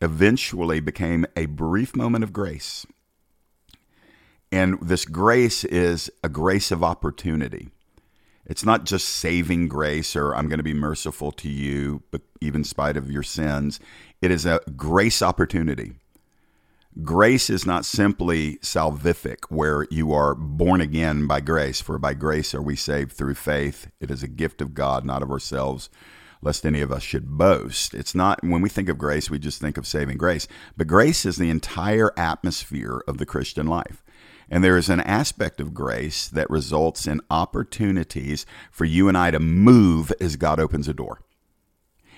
eventually 0.00 0.80
became 0.80 1.26
a 1.36 1.46
brief 1.46 1.96
moment 1.96 2.24
of 2.24 2.32
grace. 2.32 2.86
And 4.52 4.78
this 4.80 5.04
grace 5.04 5.64
is 5.64 6.10
a 6.22 6.28
grace 6.28 6.70
of 6.70 6.84
opportunity. 6.84 7.70
It's 8.46 8.64
not 8.64 8.84
just 8.84 9.08
saving 9.08 9.68
grace 9.68 10.14
or 10.14 10.34
I'm 10.34 10.48
going 10.48 10.58
to 10.58 10.64
be 10.64 10.74
merciful 10.74 11.32
to 11.32 11.48
you, 11.48 12.02
but 12.10 12.20
even 12.40 12.60
in 12.60 12.64
spite 12.64 12.96
of 12.96 13.10
your 13.10 13.22
sins. 13.22 13.80
It 14.20 14.30
is 14.30 14.46
a 14.46 14.60
grace 14.76 15.22
opportunity. 15.22 15.94
Grace 17.02 17.50
is 17.50 17.66
not 17.66 17.84
simply 17.84 18.58
salvific, 18.58 19.46
where 19.48 19.84
you 19.90 20.12
are 20.12 20.36
born 20.36 20.80
again 20.80 21.26
by 21.26 21.40
grace, 21.40 21.80
for 21.80 21.98
by 21.98 22.14
grace 22.14 22.54
are 22.54 22.62
we 22.62 22.76
saved 22.76 23.10
through 23.10 23.34
faith. 23.34 23.88
It 24.00 24.12
is 24.12 24.22
a 24.22 24.28
gift 24.28 24.60
of 24.60 24.74
God, 24.74 25.04
not 25.04 25.20
of 25.20 25.30
ourselves, 25.32 25.90
lest 26.44 26.66
any 26.66 26.80
of 26.80 26.92
us 26.92 27.02
should 27.02 27.38
boast. 27.38 27.94
It's 27.94 28.14
not, 28.14 28.44
when 28.44 28.60
we 28.60 28.68
think 28.68 28.88
of 28.88 28.98
grace, 28.98 29.30
we 29.30 29.38
just 29.38 29.60
think 29.60 29.78
of 29.78 29.86
saving 29.86 30.18
grace, 30.18 30.46
but 30.76 30.86
grace 30.86 31.24
is 31.24 31.36
the 31.36 31.50
entire 31.50 32.12
atmosphere 32.16 33.02
of 33.08 33.18
the 33.18 33.26
Christian 33.26 33.66
life. 33.66 34.04
And 34.50 34.62
there 34.62 34.76
is 34.76 34.90
an 34.90 35.00
aspect 35.00 35.58
of 35.58 35.72
grace 35.72 36.28
that 36.28 36.50
results 36.50 37.06
in 37.06 37.22
opportunities 37.30 38.44
for 38.70 38.84
you 38.84 39.08
and 39.08 39.16
I 39.16 39.30
to 39.30 39.40
move 39.40 40.12
as 40.20 40.36
God 40.36 40.60
opens 40.60 40.86
a 40.86 40.94
door. 40.94 41.22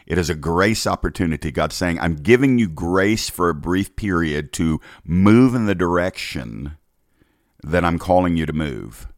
It 0.06 0.18
is 0.18 0.28
a 0.28 0.34
grace 0.34 0.86
opportunity. 0.86 1.50
God's 1.50 1.76
saying, 1.76 1.98
I'm 2.00 2.16
giving 2.16 2.58
you 2.58 2.68
grace 2.68 3.28
for 3.28 3.48
a 3.48 3.54
brief 3.54 3.96
period 3.96 4.52
to 4.54 4.80
move 5.04 5.54
in 5.54 5.66
the 5.66 5.74
direction 5.74 6.76
that 7.62 7.84
I'm 7.84 7.98
calling 7.98 8.36
you 8.36 8.46
to 8.46 8.52
move. 8.52 9.08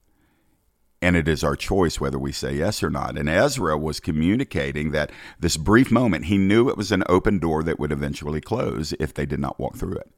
And 1.00 1.14
it 1.14 1.28
is 1.28 1.44
our 1.44 1.54
choice 1.54 2.00
whether 2.00 2.18
we 2.18 2.32
say 2.32 2.56
yes 2.56 2.82
or 2.82 2.90
not. 2.90 3.16
And 3.16 3.28
Ezra 3.28 3.78
was 3.78 4.00
communicating 4.00 4.90
that 4.90 5.12
this 5.38 5.56
brief 5.56 5.92
moment, 5.92 6.24
he 6.24 6.38
knew 6.38 6.68
it 6.68 6.76
was 6.76 6.90
an 6.90 7.04
open 7.08 7.38
door 7.38 7.62
that 7.62 7.78
would 7.78 7.92
eventually 7.92 8.40
close 8.40 8.92
if 8.98 9.14
they 9.14 9.24
did 9.24 9.38
not 9.38 9.60
walk 9.60 9.76
through 9.76 9.94
it. 9.94 10.10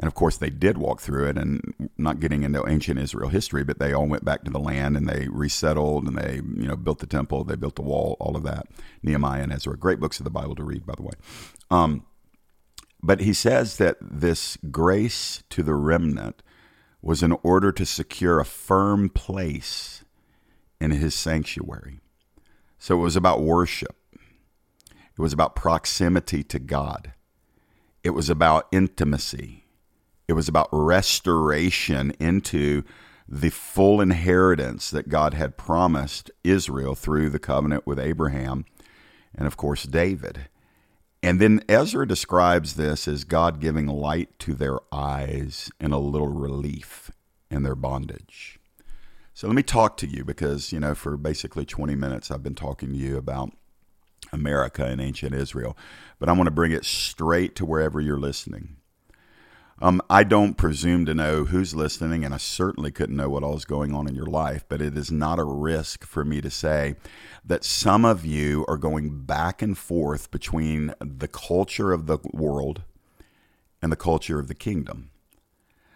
And 0.00 0.06
of 0.06 0.14
course, 0.14 0.38
they 0.38 0.48
did 0.48 0.78
walk 0.78 1.00
through 1.00 1.28
it, 1.28 1.36
and 1.36 1.90
not 1.98 2.20
getting 2.20 2.42
into 2.42 2.66
ancient 2.66 2.98
Israel 2.98 3.28
history, 3.28 3.64
but 3.64 3.78
they 3.78 3.92
all 3.92 4.06
went 4.06 4.24
back 4.24 4.44
to 4.44 4.50
the 4.50 4.58
land 4.58 4.96
and 4.96 5.06
they 5.06 5.28
resettled 5.28 6.06
and 6.06 6.16
they, 6.16 6.36
you 6.36 6.66
know, 6.66 6.76
built 6.76 7.00
the 7.00 7.06
temple, 7.06 7.44
they 7.44 7.54
built 7.54 7.76
the 7.76 7.82
wall, 7.82 8.16
all 8.18 8.34
of 8.34 8.42
that. 8.44 8.66
Nehemiah 9.02 9.42
and 9.42 9.52
Ezra, 9.52 9.76
great 9.76 10.00
books 10.00 10.18
of 10.18 10.24
the 10.24 10.30
Bible 10.30 10.54
to 10.54 10.64
read, 10.64 10.86
by 10.86 10.94
the 10.96 11.02
way. 11.02 11.12
Um, 11.70 12.06
but 13.02 13.20
he 13.20 13.34
says 13.34 13.76
that 13.76 13.98
this 14.00 14.56
grace 14.70 15.42
to 15.50 15.62
the 15.62 15.74
remnant 15.74 16.42
was 17.02 17.22
in 17.22 17.32
order 17.42 17.72
to 17.72 17.86
secure 17.86 18.40
a 18.40 18.44
firm 18.44 19.08
place 19.08 20.04
in 20.80 20.90
his 20.90 21.14
sanctuary. 21.14 22.00
So 22.78 22.98
it 22.98 23.02
was 23.02 23.16
about 23.16 23.42
worship. 23.42 23.96
It 24.92 25.18
was 25.20 25.32
about 25.32 25.56
proximity 25.56 26.42
to 26.44 26.58
God. 26.58 27.12
It 28.02 28.10
was 28.10 28.30
about 28.30 28.66
intimacy 28.72 29.60
it 30.30 30.34
was 30.34 30.46
about 30.46 30.68
restoration 30.70 32.12
into 32.20 32.84
the 33.28 33.50
full 33.50 34.00
inheritance 34.00 34.88
that 34.90 35.08
God 35.08 35.34
had 35.34 35.56
promised 35.56 36.30
Israel 36.44 36.94
through 36.94 37.30
the 37.30 37.40
covenant 37.40 37.84
with 37.84 37.98
Abraham 37.98 38.64
and, 39.34 39.48
of 39.48 39.56
course, 39.56 39.82
David. 39.82 40.48
And 41.22 41.40
then 41.40 41.62
Ezra 41.68 42.06
describes 42.06 42.74
this 42.74 43.06
as 43.06 43.24
God 43.24 43.60
giving 43.60 43.86
light 43.86 44.38
to 44.40 44.54
their 44.54 44.78
eyes 44.90 45.70
and 45.78 45.92
a 45.92 45.98
little 45.98 46.28
relief 46.28 47.10
in 47.50 47.62
their 47.62 47.74
bondage. 47.74 48.58
So 49.34 49.46
let 49.46 49.56
me 49.56 49.62
talk 49.62 49.96
to 49.98 50.06
you 50.06 50.24
because, 50.24 50.72
you 50.72 50.80
know, 50.80 50.94
for 50.94 51.16
basically 51.16 51.64
20 51.64 51.94
minutes, 51.94 52.30
I've 52.30 52.42
been 52.42 52.54
talking 52.54 52.90
to 52.90 52.96
you 52.96 53.16
about 53.16 53.52
America 54.32 54.84
and 54.84 55.00
ancient 55.00 55.34
Israel, 55.34 55.76
but 56.18 56.28
I 56.28 56.32
want 56.32 56.46
to 56.46 56.52
bring 56.52 56.72
it 56.72 56.84
straight 56.84 57.54
to 57.56 57.64
wherever 57.64 58.00
you're 58.00 58.18
listening. 58.18 58.76
Um, 59.82 60.02
I 60.10 60.24
don't 60.24 60.58
presume 60.58 61.06
to 61.06 61.14
know 61.14 61.44
who's 61.44 61.74
listening, 61.74 62.22
and 62.22 62.34
I 62.34 62.36
certainly 62.36 62.90
couldn't 62.90 63.16
know 63.16 63.30
what 63.30 63.42
all 63.42 63.56
is 63.56 63.64
going 63.64 63.94
on 63.94 64.06
in 64.06 64.14
your 64.14 64.26
life, 64.26 64.62
but 64.68 64.82
it 64.82 64.94
is 64.94 65.10
not 65.10 65.38
a 65.38 65.44
risk 65.44 66.04
for 66.04 66.22
me 66.22 66.42
to 66.42 66.50
say 66.50 66.96
that 67.46 67.64
some 67.64 68.04
of 68.04 68.26
you 68.26 68.66
are 68.68 68.76
going 68.76 69.22
back 69.22 69.62
and 69.62 69.78
forth 69.78 70.30
between 70.30 70.94
the 71.00 71.28
culture 71.28 71.92
of 71.94 72.06
the 72.06 72.18
world 72.30 72.82
and 73.80 73.90
the 73.90 73.96
culture 73.96 74.38
of 74.38 74.48
the 74.48 74.54
kingdom. 74.54 75.10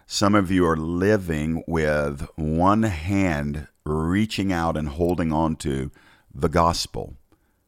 Some 0.06 0.34
of 0.34 0.50
you 0.50 0.66
are 0.66 0.78
living 0.78 1.62
with 1.66 2.26
one 2.36 2.84
hand 2.84 3.68
reaching 3.84 4.50
out 4.50 4.78
and 4.78 4.88
holding 4.88 5.30
on 5.30 5.56
to 5.56 5.90
the 6.34 6.48
gospel, 6.48 7.16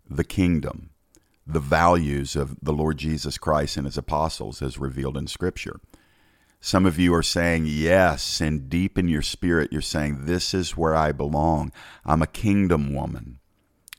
the 0.08 0.24
kingdom, 0.24 0.90
the 1.46 1.60
values 1.60 2.34
of 2.36 2.56
the 2.62 2.72
Lord 2.72 2.96
Jesus 2.96 3.36
Christ 3.36 3.76
and 3.76 3.84
his 3.84 3.98
apostles 3.98 4.62
as 4.62 4.78
revealed 4.78 5.18
in 5.18 5.26
Scripture. 5.26 5.78
Some 6.60 6.86
of 6.86 6.98
you 6.98 7.14
are 7.14 7.22
saying 7.22 7.66
yes, 7.66 8.40
and 8.40 8.68
deep 8.68 8.98
in 8.98 9.08
your 9.08 9.22
spirit, 9.22 9.72
you're 9.72 9.82
saying, 9.82 10.24
This 10.24 10.52
is 10.54 10.76
where 10.76 10.94
I 10.94 11.12
belong. 11.12 11.72
I'm 12.04 12.22
a 12.22 12.26
kingdom 12.26 12.92
woman. 12.94 13.38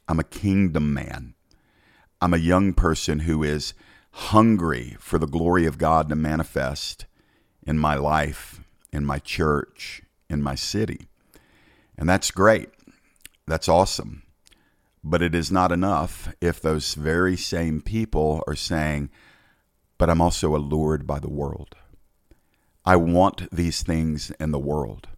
I'm 0.08 0.20
a 0.20 0.24
kingdom 0.24 0.94
man. 0.94 1.36
I'm 2.22 2.34
a 2.34 2.38
young 2.38 2.74
person 2.74 3.20
who 3.20 3.44
is 3.44 3.74
hungry 4.12 4.98
for 5.00 5.20
the 5.20 5.28
glory 5.28 5.66
of 5.66 5.78
God 5.78 6.10
to 6.10 6.16
manifest 6.16 7.06
in 7.66 7.78
my 7.78 7.96
life, 7.96 8.62
in 8.92 9.06
my 9.06 9.20
church, 9.20 10.02
in 10.30 10.42
my 10.42 10.56
city. 10.56 11.08
And 11.98 12.10
that's 12.10 12.32
great. 12.32 12.70
That's 13.46 13.70
awesome. 13.70 14.24
But 15.04 15.22
it 15.22 15.36
is 15.36 15.52
not 15.52 15.72
enough 15.72 16.34
if 16.42 16.60
those 16.60 16.96
very 16.96 17.38
same 17.38 17.82
people 17.82 18.44
are 18.48 18.56
saying, 18.56 19.10
But 19.98 20.10
I'm 20.10 20.22
also 20.22 20.56
allured 20.56 21.06
by 21.06 21.20
the 21.20 21.30
world. 21.30 21.76
I 22.88 22.96
want 22.96 23.52
these 23.52 23.84
things 23.84 24.32
in 24.40 24.52
the 24.52 24.60
world. 24.60 25.10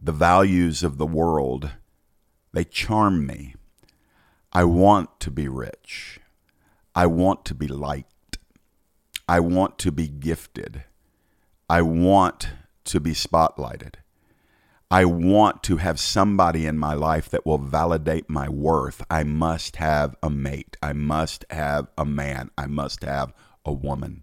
The 0.00 0.12
values 0.12 0.84
of 0.84 0.96
the 0.96 1.08
world, 1.08 1.72
they 2.52 2.62
charm 2.62 3.26
me. 3.26 3.56
I 4.52 4.62
want 4.62 5.18
to 5.18 5.32
be 5.32 5.48
rich. 5.48 6.20
I 6.94 7.06
want 7.06 7.44
to 7.46 7.54
be 7.56 7.66
liked. 7.66 8.38
I 9.28 9.40
want 9.40 9.76
to 9.80 9.90
be 9.90 10.06
gifted. 10.06 10.84
I 11.68 11.82
want 11.82 12.50
to 12.84 13.00
be 13.00 13.10
spotlighted. 13.10 13.94
I 14.88 15.04
want 15.04 15.64
to 15.64 15.78
have 15.78 15.98
somebody 15.98 16.64
in 16.64 16.78
my 16.78 16.94
life 16.94 17.28
that 17.30 17.44
will 17.44 17.58
validate 17.58 18.30
my 18.30 18.48
worth. 18.48 19.02
I 19.10 19.24
must 19.24 19.76
have 19.76 20.14
a 20.22 20.30
mate. 20.30 20.76
I 20.80 20.92
must 20.92 21.44
have 21.50 21.88
a 21.98 22.04
man. 22.04 22.52
I 22.56 22.68
must 22.68 23.02
have 23.02 23.32
a 23.64 23.72
woman. 23.72 24.22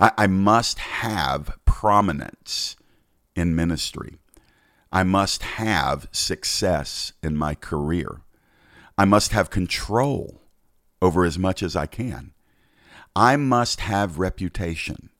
I, 0.00 0.12
I 0.16 0.26
must 0.26 0.78
have 0.78 1.58
prominence 1.64 2.76
in 3.36 3.54
ministry. 3.54 4.18
I 4.90 5.02
must 5.04 5.42
have 5.42 6.08
success 6.10 7.12
in 7.22 7.36
my 7.36 7.54
career. 7.54 8.22
I 8.98 9.04
must 9.04 9.32
have 9.32 9.50
control 9.50 10.40
over 11.00 11.24
as 11.24 11.38
much 11.38 11.62
as 11.62 11.76
I 11.76 11.86
can. 11.86 12.32
I 13.14 13.36
must 13.36 13.80
have 13.80 14.18
reputation. 14.18 15.10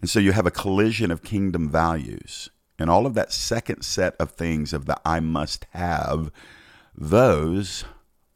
And 0.00 0.10
so 0.10 0.20
you 0.20 0.32
have 0.32 0.46
a 0.46 0.50
collision 0.50 1.10
of 1.10 1.22
kingdom 1.22 1.70
values. 1.70 2.50
And 2.78 2.90
all 2.90 3.06
of 3.06 3.14
that 3.14 3.32
second 3.32 3.82
set 3.82 4.14
of 4.20 4.32
things 4.32 4.72
of 4.72 4.84
the 4.84 5.00
I 5.04 5.20
must 5.20 5.66
have, 5.70 6.30
those 6.94 7.84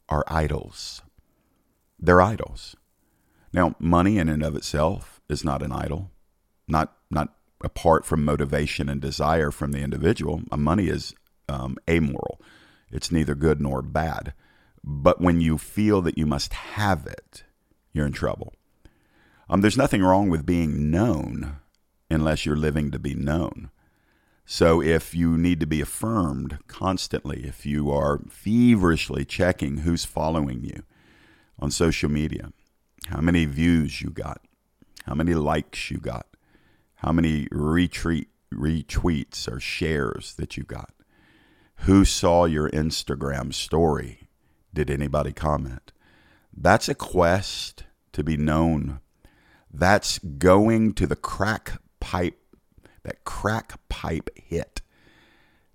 are 0.09 0.23
idols. 0.27 1.01
They're 1.99 2.21
idols. 2.21 2.75
Now, 3.53 3.75
money 3.79 4.17
in 4.17 4.29
and 4.29 4.43
of 4.43 4.55
itself 4.55 5.21
is 5.29 5.43
not 5.43 5.61
an 5.61 5.71
idol, 5.71 6.11
not 6.67 6.95
not 7.09 7.33
apart 7.63 8.05
from 8.05 8.25
motivation 8.25 8.89
and 8.89 9.01
desire 9.01 9.51
from 9.51 9.71
the 9.71 9.81
individual. 9.81 10.41
Uh, 10.51 10.57
money 10.57 10.87
is 10.87 11.13
um, 11.49 11.77
amoral; 11.89 12.41
it's 12.91 13.11
neither 13.11 13.35
good 13.35 13.61
nor 13.61 13.81
bad. 13.81 14.33
But 14.83 15.21
when 15.21 15.41
you 15.41 15.57
feel 15.57 16.01
that 16.01 16.17
you 16.17 16.25
must 16.25 16.53
have 16.53 17.05
it, 17.05 17.43
you're 17.93 18.05
in 18.05 18.13
trouble. 18.13 18.53
Um, 19.49 19.61
there's 19.61 19.77
nothing 19.77 20.01
wrong 20.01 20.29
with 20.29 20.45
being 20.45 20.89
known 20.89 21.57
unless 22.09 22.45
you're 22.45 22.55
living 22.55 22.89
to 22.91 22.99
be 22.99 23.13
known. 23.13 23.69
So 24.45 24.81
if 24.81 25.13
you 25.13 25.37
need 25.37 25.59
to 25.59 25.65
be 25.65 25.81
affirmed 25.81 26.57
constantly, 26.67 27.45
if 27.45 27.65
you 27.65 27.91
are 27.91 28.21
feverishly 28.29 29.23
checking 29.23 29.77
who's 29.77 30.03
following 30.03 30.63
you 30.63 30.83
on 31.59 31.69
social 31.71 32.09
media, 32.09 32.51
how 33.07 33.21
many 33.21 33.45
views 33.45 34.01
you 34.01 34.09
got, 34.09 34.41
how 35.05 35.13
many 35.13 35.33
likes 35.33 35.91
you 35.91 35.97
got, 35.97 36.27
how 36.95 37.11
many 37.11 37.47
retweet 37.47 38.27
retweets 38.53 39.51
or 39.51 39.59
shares 39.59 40.35
that 40.35 40.57
you 40.57 40.63
got, 40.63 40.93
who 41.77 42.05
saw 42.05 42.45
your 42.45 42.69
Instagram 42.69 43.53
story, 43.53 44.27
did 44.73 44.89
anybody 44.89 45.31
comment? 45.31 45.91
That's 46.55 46.89
a 46.89 46.95
quest 46.95 47.85
to 48.13 48.23
be 48.23 48.37
known. 48.37 48.99
That's 49.73 50.19
going 50.19 50.93
to 50.93 51.07
the 51.07 51.15
crack 51.15 51.81
pipe, 51.99 52.39
that 53.03 53.23
crack 53.23 53.79
pipe 53.89 54.29
hit 54.35 54.81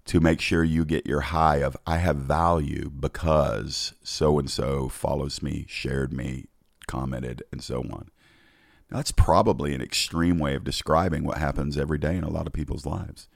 to 0.05 0.21
make 0.21 0.41
sure 0.41 0.63
you 0.63 0.85
get 0.85 1.07
your 1.07 1.23
high 1.23 1.57
of 1.57 1.77
I 1.87 1.97
have 1.97 2.17
value 2.17 2.91
because 2.91 3.95
so 4.03 4.39
and 4.39 4.51
so 4.51 4.89
follows 4.89 5.43
me, 5.43 5.65
shared 5.69 6.13
me, 6.13 6.47
commented, 6.87 7.43
and 7.53 7.63
so 7.63 7.81
on. 7.81 8.11
Now, 8.91 8.99
that's 8.99 9.13
probably 9.13 9.75
an 9.75 9.83
extreme 9.83 10.39
way 10.39 10.55
of 10.55 10.65
describing 10.65 11.25
what 11.25 11.39
happens 11.39 11.77
every 11.77 11.99
day 11.99 12.17
in 12.17 12.25
a 12.25 12.31
lot 12.31 12.47
of 12.47 12.53
people's 12.53 12.87
lives. 12.87 13.29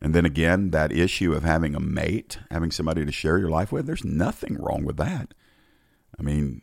And 0.00 0.14
then 0.14 0.24
again, 0.24 0.70
that 0.70 0.92
issue 0.92 1.32
of 1.32 1.42
having 1.42 1.74
a 1.74 1.80
mate, 1.80 2.38
having 2.50 2.70
somebody 2.70 3.04
to 3.04 3.12
share 3.12 3.38
your 3.38 3.50
life 3.50 3.72
with, 3.72 3.86
there's 3.86 4.04
nothing 4.04 4.56
wrong 4.56 4.84
with 4.84 4.96
that. 4.96 5.34
I 6.18 6.22
mean, 6.22 6.62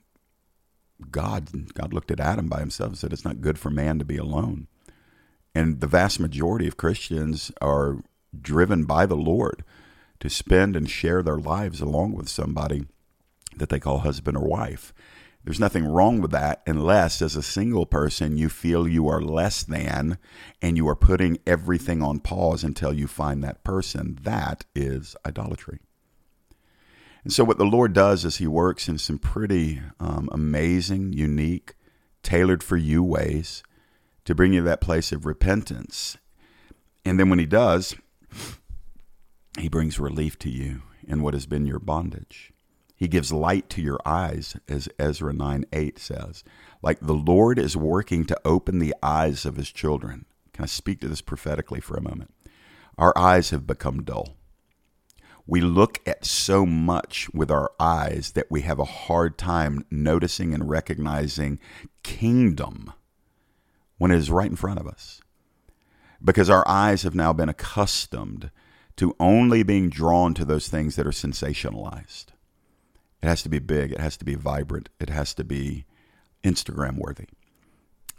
God, 1.12 1.74
God 1.74 1.94
looked 1.94 2.12
at 2.12 2.20
Adam 2.20 2.48
by 2.48 2.60
himself 2.60 2.90
and 2.90 2.98
said, 2.98 3.14
It's 3.14 3.26
not 3.26 3.42
good 3.42 3.60
for 3.60 3.70
man 3.70 4.00
to 4.00 4.06
be 4.06 4.18
alone. 4.18 4.68
And 5.54 5.82
the 5.82 5.88
vast 5.88 6.20
majority 6.20 6.68
of 6.68 6.78
Christians 6.78 7.52
are 7.62 7.98
driven 8.40 8.86
by 8.86 9.06
the 9.06 9.16
Lord 9.16 9.64
to 10.20 10.30
spend 10.30 10.76
and 10.76 10.90
share 10.90 11.22
their 11.22 11.38
lives 11.38 11.82
along 11.82 12.14
with 12.14 12.30
somebody 12.30 12.86
that 13.58 13.70
they 13.70 13.80
call 13.80 14.00
husband 14.00 14.38
or 14.38 14.48
wife. 14.48 14.94
There's 15.46 15.60
nothing 15.60 15.86
wrong 15.86 16.22
with 16.22 16.32
that 16.32 16.64
unless, 16.66 17.22
as 17.22 17.36
a 17.36 17.44
single 17.44 17.86
person, 17.86 18.36
you 18.36 18.50
feel 18.50 18.88
you 18.88 19.08
are 19.08 19.22
less 19.22 19.62
than 19.62 20.18
and 20.60 20.76
you 20.76 20.88
are 20.88 20.96
putting 20.96 21.38
everything 21.46 22.02
on 22.02 22.20
pause 22.20 22.64
until 22.64 22.92
you 22.92 23.06
find 23.06 23.44
that 23.44 23.64
person. 23.64 24.18
That 24.24 24.66
is 24.74 25.16
idolatry. 25.24 25.80
And 27.24 27.32
so, 27.32 27.44
what 27.44 27.60
the 27.60 27.64
Lord 27.64 27.94
does 27.94 28.26
is 28.26 28.38
He 28.38 28.48
works 28.48 28.90
in 28.90 28.98
some 28.98 29.20
pretty 29.20 29.82
um, 30.00 30.30
amazing, 30.32 31.14
unique, 31.14 31.76
tailored 32.24 32.64
for 32.64 32.76
you 32.76 33.04
ways 33.04 33.62
to 34.26 34.34
bring 34.34 34.54
you 34.54 34.62
to 34.62 34.66
that 34.66 34.82
place 34.82 35.12
of 35.12 35.28
repentance. 35.28 36.18
And 37.06 37.20
then, 37.20 37.30
when 37.30 37.40
He 37.40 37.46
does, 37.46 37.96
He 39.60 39.70
brings 39.70 40.00
relief 40.00 40.40
to 40.40 40.50
you 40.50 40.82
in 41.08 41.22
what 41.22 41.36
has 41.36 41.46
been 41.46 41.68
your 41.68 41.80
bondage. 41.80 42.52
He 42.96 43.08
gives 43.08 43.34
light 43.34 43.70
to 43.72 43.82
your 43.82 44.00
eyes, 44.06 44.56
as 44.70 44.88
Ezra 44.98 45.34
9 45.34 45.66
8 45.74 46.00
says. 46.00 46.44
Like 46.82 47.00
the 47.02 47.14
Lord 47.14 47.60
is 47.60 47.76
working 47.76 48.26
to 48.26 48.40
open 48.46 48.80
the 48.80 48.96
eyes 49.04 49.46
of 49.46 49.58
his 49.58 49.72
children. 49.72 50.26
Can 50.54 50.64
I 50.64 50.68
speak 50.68 51.02
to 51.02 51.10
this 51.10 51.22
prophetically 51.22 51.82
for 51.82 51.98
a 51.98 52.02
moment? 52.02 52.34
Our 52.98 53.18
eyes 53.18 53.50
have 53.50 53.68
become 53.68 54.04
dull. 54.04 54.36
We 55.46 55.62
look 55.62 56.00
at 56.08 56.26
so 56.26 56.66
much 56.66 57.30
with 57.34 57.52
our 57.52 57.72
eyes 57.80 58.32
that 58.32 58.50
we 58.50 58.62
have 58.62 58.80
a 58.80 58.86
hard 58.86 59.38
time 59.38 59.86
noticing 59.92 60.54
and 60.54 60.70
recognizing 60.70 61.60
kingdom 62.02 62.94
when 63.98 64.12
it 64.12 64.18
is 64.18 64.32
right 64.32 64.50
in 64.50 64.56
front 64.56 64.80
of 64.80 64.88
us. 64.88 65.22
Because 66.24 66.50
our 66.50 66.68
eyes 66.68 67.04
have 67.04 67.14
now 67.14 67.34
been 67.34 67.50
accustomed 67.50 68.50
to 68.96 69.16
only 69.20 69.62
being 69.62 69.90
drawn 69.90 70.34
to 70.34 70.46
those 70.46 70.68
things 70.68 70.96
that 70.96 71.06
are 71.06 71.12
sensationalized. 71.12 72.28
It 73.22 73.28
has 73.28 73.44
to 73.44 73.50
be 73.50 73.60
big. 73.60 73.92
It 73.92 74.00
has 74.00 74.18
to 74.18 74.26
be 74.26 74.36
vibrant. 74.36 74.90
It 75.00 75.10
has 75.10 75.34
to 75.36 75.44
be 75.44 75.86
Instagram 76.44 76.98
worthy. 76.98 77.28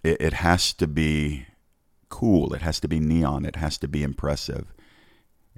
It, 0.02 0.20
it 0.20 0.32
has 0.34 0.72
to 0.74 0.86
be 0.86 1.46
cool. 2.08 2.54
It 2.54 2.62
has 2.62 2.80
to 2.80 2.88
be 2.88 3.00
neon. 3.00 3.44
It 3.44 3.56
has 3.56 3.78
to 3.78 3.88
be 3.88 4.02
impressive. 4.02 4.72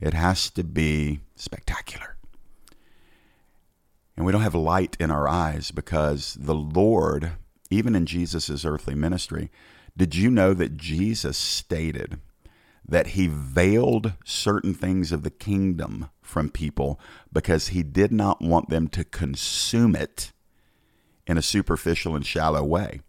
It 0.00 0.14
has 0.14 0.50
to 0.50 0.64
be 0.64 1.20
spectacular. 1.34 2.16
And 4.16 4.26
we 4.26 4.32
don't 4.32 4.42
have 4.42 4.54
light 4.54 4.96
in 4.98 5.10
our 5.10 5.28
eyes 5.28 5.70
because 5.70 6.36
the 6.40 6.54
Lord, 6.54 7.32
even 7.70 7.94
in 7.94 8.04
Jesus' 8.04 8.64
earthly 8.64 8.94
ministry, 8.94 9.50
did 9.96 10.14
you 10.14 10.30
know 10.30 10.54
that 10.54 10.76
Jesus 10.76 11.38
stated 11.38 12.20
that 12.88 13.08
he 13.08 13.26
veiled 13.26 14.14
certain 14.24 14.72
things 14.72 15.12
of 15.12 15.22
the 15.22 15.30
kingdom 15.30 16.08
from 16.22 16.48
people 16.48 16.98
because 17.32 17.68
he 17.68 17.82
did 17.82 18.10
not 18.10 18.40
want 18.40 18.70
them 18.70 18.88
to 18.88 19.04
consume 19.04 19.94
it 19.94 20.32
in 21.26 21.36
a 21.36 21.42
superficial 21.42 22.16
and 22.16 22.24
shallow 22.24 22.64
way. 22.64 23.00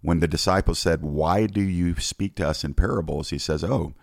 When 0.00 0.20
the 0.20 0.28
disciples 0.28 0.78
said, 0.78 1.02
Why 1.02 1.46
do 1.46 1.60
you 1.60 1.96
speak 1.98 2.36
to 2.36 2.48
us 2.48 2.62
in 2.62 2.74
parables? 2.74 3.30
He 3.30 3.38
says, 3.38 3.64
Oh, 3.64 3.94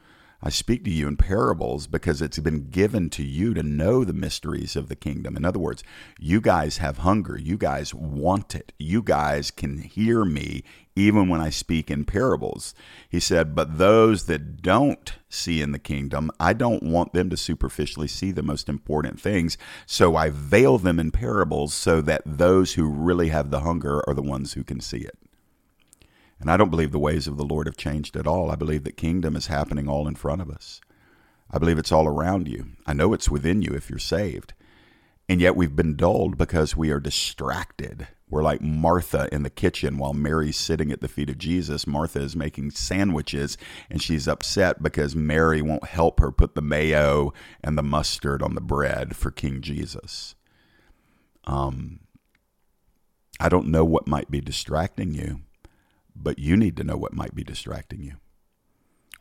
I 0.45 0.49
speak 0.49 0.83
to 0.83 0.91
you 0.91 1.07
in 1.07 1.17
parables 1.17 1.87
because 1.87 2.21
it's 2.21 2.37
been 2.37 2.69
given 2.69 3.09
to 3.09 3.23
you 3.23 3.55
to 3.55 3.63
know 3.63 4.03
the 4.03 4.13
mysteries 4.13 4.75
of 4.75 4.89
the 4.89 4.95
kingdom. 4.95 5.35
In 5.35 5.43
other 5.43 5.57
words, 5.57 5.83
you 6.19 6.39
guys 6.39 6.77
have 6.77 6.99
hunger. 6.99 7.35
You 7.35 7.57
guys 7.57 7.95
want 7.95 8.53
it. 8.53 8.71
You 8.77 9.01
guys 9.01 9.49
can 9.49 9.79
hear 9.79 10.23
me 10.23 10.63
even 10.95 11.29
when 11.29 11.41
I 11.41 11.49
speak 11.49 11.89
in 11.89 12.05
parables. 12.05 12.75
He 13.09 13.19
said, 13.19 13.55
But 13.55 13.79
those 13.79 14.27
that 14.27 14.61
don't 14.61 15.13
see 15.29 15.63
in 15.63 15.71
the 15.71 15.79
kingdom, 15.79 16.29
I 16.39 16.53
don't 16.53 16.83
want 16.83 17.13
them 17.13 17.31
to 17.31 17.37
superficially 17.37 18.07
see 18.07 18.31
the 18.31 18.43
most 18.43 18.69
important 18.69 19.19
things. 19.19 19.57
So 19.87 20.15
I 20.15 20.29
veil 20.29 20.77
them 20.77 20.99
in 20.99 21.09
parables 21.09 21.73
so 21.73 22.01
that 22.01 22.21
those 22.23 22.75
who 22.75 22.87
really 22.87 23.29
have 23.29 23.49
the 23.49 23.61
hunger 23.61 24.07
are 24.07 24.13
the 24.13 24.21
ones 24.21 24.53
who 24.53 24.63
can 24.63 24.79
see 24.79 24.99
it. 24.99 25.17
And 26.45 26.51
I 26.51 26.57
don't 26.57 26.69
believe 26.69 26.91
the 26.91 26.99
ways 26.99 27.25
of 27.25 27.37
the 27.37 27.43
Lord 27.43 27.65
have 27.65 27.75
changed 27.75 28.15
at 28.15 28.27
all. 28.27 28.51
I 28.51 28.55
believe 28.55 28.83
that 28.83 28.97
kingdom 28.97 29.35
is 29.35 29.47
happening 29.47 29.89
all 29.89 30.07
in 30.07 30.13
front 30.13 30.43
of 30.43 30.51
us. 30.51 30.79
I 31.49 31.57
believe 31.57 31.79
it's 31.79 31.91
all 31.91 32.05
around 32.05 32.47
you. 32.47 32.67
I 32.85 32.93
know 32.93 33.13
it's 33.13 33.31
within 33.31 33.63
you 33.63 33.73
if 33.73 33.89
you're 33.89 33.97
saved. 33.97 34.53
And 35.27 35.41
yet 35.41 35.55
we've 35.55 35.75
been 35.75 35.95
dulled 35.95 36.37
because 36.37 36.77
we 36.77 36.91
are 36.91 36.99
distracted. 36.99 38.09
We're 38.29 38.43
like 38.43 38.61
Martha 38.61 39.27
in 39.31 39.41
the 39.41 39.49
kitchen 39.49 39.97
while 39.97 40.13
Mary's 40.13 40.55
sitting 40.55 40.91
at 40.91 41.01
the 41.01 41.07
feet 41.07 41.31
of 41.31 41.39
Jesus. 41.39 41.87
Martha 41.87 42.19
is 42.19 42.35
making 42.35 42.69
sandwiches 42.69 43.57
and 43.89 43.99
she's 43.99 44.27
upset 44.27 44.83
because 44.83 45.15
Mary 45.15 45.63
won't 45.63 45.87
help 45.87 46.19
her 46.19 46.31
put 46.31 46.53
the 46.53 46.61
mayo 46.61 47.33
and 47.63 47.75
the 47.75 47.81
mustard 47.81 48.43
on 48.43 48.53
the 48.53 48.61
bread 48.61 49.15
for 49.15 49.31
King 49.31 49.61
Jesus. 49.61 50.35
Um, 51.45 52.01
I 53.39 53.49
don't 53.49 53.69
know 53.69 53.83
what 53.83 54.07
might 54.07 54.29
be 54.29 54.41
distracting 54.41 55.15
you, 55.15 55.41
but 56.15 56.39
you 56.39 56.55
need 56.55 56.77
to 56.77 56.83
know 56.83 56.97
what 56.97 57.13
might 57.13 57.35
be 57.35 57.43
distracting 57.43 58.01
you. 58.01 58.13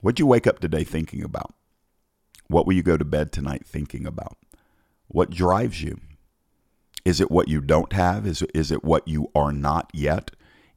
What'd 0.00 0.18
you 0.18 0.26
wake 0.26 0.46
up 0.46 0.58
today 0.58 0.84
thinking 0.84 1.22
about? 1.22 1.54
What 2.48 2.66
will 2.66 2.74
you 2.74 2.82
go 2.82 2.96
to 2.96 3.04
bed 3.04 3.32
tonight 3.32 3.64
thinking 3.66 4.06
about? 4.06 4.36
What 5.08 5.30
drives 5.30 5.82
you? 5.82 6.00
Is 7.04 7.20
it 7.20 7.30
what 7.30 7.48
you 7.48 7.60
don't 7.60 7.92
have? 7.92 8.26
Is, 8.26 8.42
is 8.54 8.70
it 8.70 8.84
what 8.84 9.06
you 9.06 9.30
are 9.34 9.52
not 9.52 9.90
yet? 9.92 10.30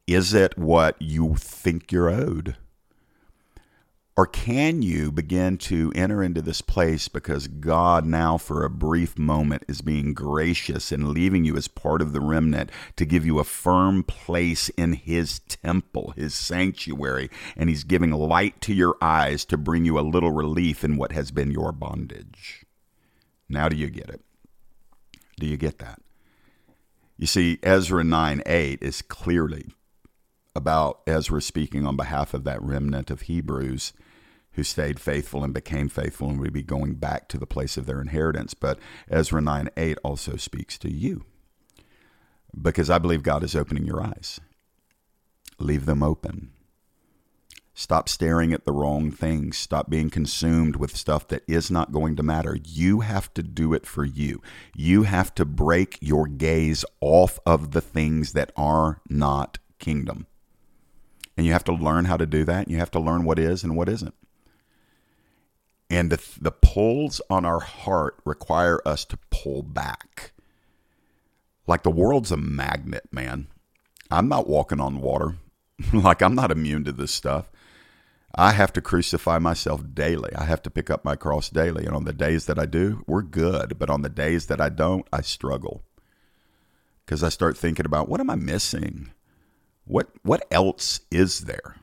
Is 0.06 0.34
it 0.34 0.58
what 0.58 0.96
you 1.02 1.36
think 1.36 1.92
you're 1.92 2.10
owed? 2.10 2.56
Or 4.18 4.26
can 4.26 4.82
you 4.82 5.12
begin 5.12 5.60
to 5.60 5.94
enter 5.96 6.24
into 6.24 6.42
this 6.42 6.60
place 6.60 7.08
because 7.08 7.48
God 7.48 8.04
now, 8.04 8.40
for 8.40 8.66
a 8.66 8.70
brief 8.70 9.16
moment, 9.16 9.64
is 9.68 9.82
being 9.82 10.16
gracious 10.16 10.92
and 10.92 11.10
leaving 11.10 11.46
you 11.46 11.56
as 11.56 11.68
part 11.68 12.02
of 12.02 12.14
the 12.14 12.20
remnant 12.20 12.72
to 12.96 13.06
give 13.06 13.28
you 13.28 13.38
a 13.38 13.44
firm 13.44 14.02
place 14.02 14.70
in 14.70 14.94
His 14.94 15.38
temple, 15.38 16.16
His 16.16 16.34
sanctuary, 16.34 17.30
and 17.56 17.70
He's 17.70 17.84
giving 17.84 18.10
light 18.10 18.60
to 18.62 18.74
your 18.74 18.98
eyes 19.04 19.46
to 19.46 19.58
bring 19.58 19.86
you 19.86 20.00
a 20.00 20.02
little 20.02 20.32
relief 20.32 20.84
in 20.84 20.98
what 20.98 21.12
has 21.12 21.30
been 21.30 21.52
your 21.52 21.72
bondage? 21.72 22.66
Now, 23.48 23.70
do 23.70 23.76
you 23.76 23.92
get 23.92 24.10
it? 24.10 24.22
Do 25.40 25.46
you 25.46 25.58
get 25.58 25.78
that? 25.78 26.02
You 27.20 27.28
see, 27.28 27.60
Ezra 27.62 28.04
9 28.04 28.42
8 28.48 28.82
is 28.82 29.04
clearly 29.04 29.68
about 30.56 31.02
Ezra 31.06 31.40
speaking 31.40 31.86
on 31.86 31.96
behalf 31.96 32.34
of 32.34 32.44
that 32.46 32.60
remnant 32.64 33.12
of 33.12 33.22
Hebrews 33.22 33.94
who 34.58 34.64
stayed 34.64 35.00
faithful 35.00 35.44
and 35.44 35.54
became 35.54 35.88
faithful 35.88 36.30
and 36.30 36.40
would 36.40 36.52
be 36.52 36.64
going 36.64 36.96
back 36.96 37.28
to 37.28 37.38
the 37.38 37.46
place 37.46 37.78
of 37.78 37.86
their 37.86 38.02
inheritance. 38.02 38.56
But 38.56 38.80
Ezra 39.08 39.40
9 39.40 39.70
8 39.78 40.00
also 40.04 40.36
speaks 40.36 40.80
to 40.80 40.92
you 40.92 41.26
because 42.60 42.90
I 42.90 42.98
believe 42.98 43.22
God 43.22 43.44
is 43.44 43.56
opening 43.56 43.86
your 43.86 44.02
eyes. 44.02 44.40
Leave 45.60 45.86
them 45.86 46.02
open. 46.02 46.52
Stop 47.76 48.10
staring 48.10 48.52
at 48.52 48.66
the 48.66 48.72
wrong 48.72 49.12
things. 49.12 49.58
Stop 49.58 49.92
being 49.92 50.10
consumed 50.10 50.76
with 50.76 50.98
stuff 50.98 51.28
that 51.28 51.44
is 51.48 51.70
not 51.70 51.92
going 51.92 52.16
to 52.16 52.24
matter. 52.24 52.58
You 52.66 53.02
have 53.02 53.32
to 53.36 53.44
do 53.44 53.76
it 53.76 53.86
for 53.86 54.04
you. 54.04 54.42
You 54.76 55.04
have 55.04 55.36
to 55.36 55.46
break 55.46 56.00
your 56.02 56.26
gaze 56.26 56.84
off 57.00 57.38
of 57.46 57.74
the 57.74 57.82
things 57.82 58.34
that 58.34 58.52
are 58.58 59.02
not 59.08 59.60
kingdom. 59.78 60.26
And 61.38 61.46
you 61.46 61.52
have 61.52 61.64
to 61.66 61.74
learn 61.74 62.06
how 62.06 62.18
to 62.18 62.26
do 62.26 62.44
that. 62.46 62.68
You 62.68 62.78
have 62.78 62.90
to 62.92 63.00
learn 63.00 63.24
what 63.24 63.38
is 63.38 63.64
and 63.64 63.78
what 63.78 63.88
isn't. 63.88 64.16
And 65.90 66.12
the, 66.12 66.22
the 66.40 66.52
pulls 66.52 67.22
on 67.30 67.46
our 67.46 67.62
heart 67.62 68.18
require 68.26 68.82
us 68.86 69.06
to 69.06 69.18
pull 69.30 69.64
back. 69.64 70.32
Like 71.66 71.84
the 71.84 71.92
world's 71.92 72.32
a 72.32 72.38
magnet, 72.38 73.08
man. 73.12 73.48
I'm 74.12 74.28
not 74.28 74.48
walking 74.48 74.80
on 74.80 75.02
water. 75.02 75.36
like 75.94 76.22
I'm 76.22 76.36
not 76.36 76.52
immune 76.52 76.84
to 76.86 76.92
this 76.92 77.14
stuff. 77.14 77.50
I 78.36 78.52
have 78.52 78.74
to 78.74 78.82
crucify 78.82 79.40
myself 79.40 79.82
daily. 79.94 80.32
I 80.36 80.44
have 80.44 80.62
to 80.64 80.70
pick 80.70 80.90
up 80.90 81.04
my 81.04 81.16
cross 81.16 81.50
daily. 81.50 81.86
And 81.86 81.96
on 81.96 82.06
the 82.06 82.14
days 82.14 82.46
that 82.46 82.60
I 82.60 82.66
do, 82.66 83.04
we're 83.08 83.22
good. 83.22 83.80
But 83.80 83.90
on 83.90 84.02
the 84.02 84.10
days 84.10 84.48
that 84.48 84.62
I 84.62 84.70
don't, 84.70 85.08
I 85.12 85.22
struggle. 85.22 85.84
Because 87.06 87.24
I 87.24 87.30
start 87.30 87.58
thinking 87.58 87.86
about 87.86 88.10
what 88.10 88.20
am 88.20 88.30
I 88.30 88.36
missing? 88.36 89.12
What 89.86 90.10
what 90.24 90.46
else 90.52 91.00
is 91.10 91.42
there? 91.42 91.78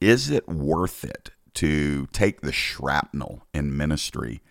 Is 0.00 0.30
it 0.30 0.46
worth 0.46 1.02
it? 1.02 1.30
To 1.54 2.06
take 2.06 2.40
the 2.40 2.52
shrapnel 2.52 3.46
in 3.52 3.76
ministry 3.76 4.42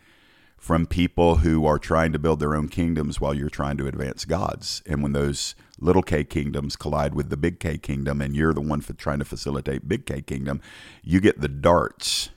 from 0.64 0.86
people 0.86 1.38
who 1.38 1.66
are 1.66 1.78
trying 1.78 2.14
to 2.14 2.20
build 2.20 2.40
their 2.40 2.56
own 2.56 2.70
kingdoms 2.70 3.20
while 3.20 3.34
you're 3.34 3.50
trying 3.50 3.76
to 3.76 3.86
advance 3.86 4.24
God's. 4.24 4.82
And 4.86 5.04
when 5.04 5.12
those 5.12 5.56
little 5.78 6.02
K 6.02 6.24
kingdoms 6.24 6.78
collide 6.78 7.14
with 7.14 7.30
the 7.30 7.36
big 7.36 7.60
K 7.60 7.78
kingdom 7.78 8.22
and 8.22 8.34
you're 8.34 8.54
the 8.54 8.62
one 8.62 8.80
for 8.80 8.94
trying 8.94 9.20
to 9.20 9.26
facilitate 9.26 9.90
big 9.90 10.06
K 10.06 10.22
kingdom, 10.22 10.62
you 11.04 11.20
get 11.20 11.42
the 11.42 11.50
darts 11.50 12.30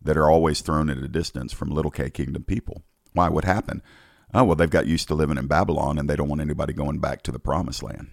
that 0.00 0.16
are 0.16 0.30
always 0.30 0.60
thrown 0.60 0.90
at 0.90 0.98
a 0.98 1.08
distance 1.08 1.52
from 1.52 1.70
little 1.70 1.90
K 1.90 2.08
kingdom 2.08 2.44
people. 2.44 2.82
Why? 3.14 3.28
What 3.28 3.44
happened? 3.44 3.82
Oh, 4.32 4.44
well, 4.44 4.54
they've 4.54 4.70
got 4.70 4.86
used 4.86 5.08
to 5.08 5.16
living 5.16 5.36
in 5.36 5.48
Babylon 5.48 5.98
and 5.98 6.08
they 6.08 6.14
don't 6.14 6.28
want 6.28 6.40
anybody 6.40 6.72
going 6.72 7.00
back 7.00 7.22
to 7.22 7.32
the 7.32 7.40
promised 7.40 7.82
land. 7.82 8.10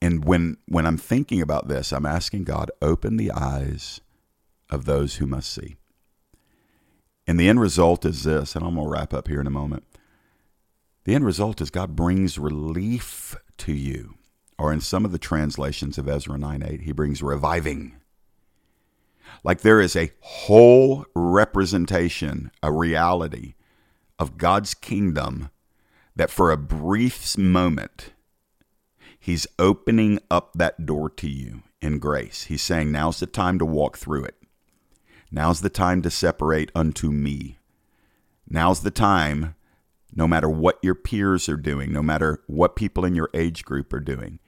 And 0.00 0.24
when 0.24 0.56
when 0.66 0.86
I'm 0.86 0.96
thinking 0.96 1.42
about 1.42 1.68
this, 1.68 1.92
I'm 1.92 2.06
asking 2.06 2.44
God, 2.44 2.70
open 2.80 3.18
the 3.18 3.30
eyes 3.32 4.00
of 4.72 4.86
those 4.86 5.16
who 5.16 5.26
must 5.26 5.52
see. 5.52 5.76
And 7.26 7.38
the 7.38 7.48
end 7.48 7.60
result 7.60 8.04
is 8.04 8.24
this, 8.24 8.56
and 8.56 8.64
I'm 8.64 8.74
going 8.74 8.86
to 8.86 8.92
wrap 8.92 9.14
up 9.14 9.28
here 9.28 9.40
in 9.40 9.46
a 9.46 9.50
moment. 9.50 9.84
The 11.04 11.14
end 11.14 11.24
result 11.24 11.60
is 11.60 11.70
God 11.70 11.94
brings 11.94 12.38
relief 12.38 13.36
to 13.58 13.72
you. 13.72 14.14
Or 14.58 14.72
in 14.72 14.80
some 14.80 15.04
of 15.04 15.12
the 15.12 15.18
translations 15.18 15.98
of 15.98 16.08
Ezra 16.08 16.38
9 16.38 16.62
8, 16.62 16.80
he 16.82 16.92
brings 16.92 17.22
reviving. 17.22 17.96
Like 19.44 19.60
there 19.60 19.80
is 19.80 19.96
a 19.96 20.12
whole 20.20 21.04
representation, 21.14 22.50
a 22.62 22.70
reality 22.70 23.54
of 24.18 24.38
God's 24.38 24.74
kingdom 24.74 25.50
that 26.14 26.30
for 26.30 26.50
a 26.50 26.56
brief 26.56 27.36
moment, 27.36 28.12
he's 29.18 29.46
opening 29.58 30.20
up 30.30 30.52
that 30.54 30.86
door 30.86 31.10
to 31.10 31.28
you 31.28 31.62
in 31.80 31.98
grace. 31.98 32.44
He's 32.44 32.62
saying, 32.62 32.92
now's 32.92 33.18
the 33.18 33.26
time 33.26 33.58
to 33.58 33.64
walk 33.64 33.96
through 33.96 34.24
it. 34.24 34.41
Now's 35.34 35.62
the 35.62 35.70
time 35.70 36.02
to 36.02 36.10
separate 36.10 36.70
unto 36.74 37.10
me. 37.10 37.58
Now's 38.46 38.82
the 38.82 38.90
time, 38.90 39.54
no 40.14 40.28
matter 40.28 40.48
what 40.48 40.78
your 40.82 40.94
peers 40.94 41.48
are 41.48 41.56
doing, 41.56 41.90
no 41.90 42.02
matter 42.02 42.42
what 42.46 42.76
people 42.76 43.06
in 43.06 43.14
your 43.14 43.30
age 43.32 43.64
group 43.64 43.94
are 43.94 44.00
doing, 44.00 44.40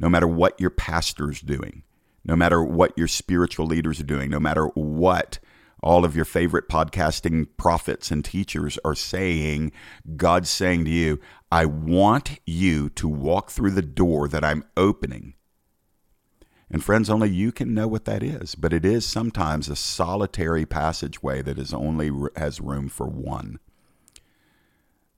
no 0.00 0.08
matter 0.08 0.26
what 0.26 0.60
your 0.60 0.70
pastor's 0.70 1.40
doing, 1.40 1.84
no 2.24 2.34
matter 2.34 2.60
what 2.60 2.92
your 2.98 3.06
spiritual 3.06 3.66
leaders 3.66 4.00
are 4.00 4.04
doing, 4.04 4.30
no 4.30 4.40
matter 4.40 4.66
what 4.74 5.38
all 5.80 6.04
of 6.04 6.16
your 6.16 6.24
favorite 6.24 6.68
podcasting 6.68 7.46
prophets 7.56 8.10
and 8.10 8.24
teachers 8.24 8.80
are 8.84 8.96
saying, 8.96 9.70
God's 10.16 10.50
saying 10.50 10.86
to 10.86 10.90
you, 10.90 11.20
I 11.52 11.66
want 11.66 12.40
you 12.46 12.88
to 12.90 13.06
walk 13.06 13.52
through 13.52 13.72
the 13.72 13.82
door 13.82 14.26
that 14.26 14.44
I'm 14.44 14.64
opening 14.76 15.34
and 16.72 16.82
friends, 16.82 17.10
only 17.10 17.28
you 17.28 17.52
can 17.52 17.74
know 17.74 17.86
what 17.86 18.06
that 18.06 18.22
is, 18.22 18.54
but 18.54 18.72
it 18.72 18.86
is 18.86 19.04
sometimes 19.04 19.68
a 19.68 19.76
solitary 19.76 20.64
passageway 20.64 21.42
that 21.42 21.58
is 21.58 21.74
only 21.74 22.10
has 22.34 22.62
room 22.62 22.88
for 22.88 23.06
one. 23.06 23.58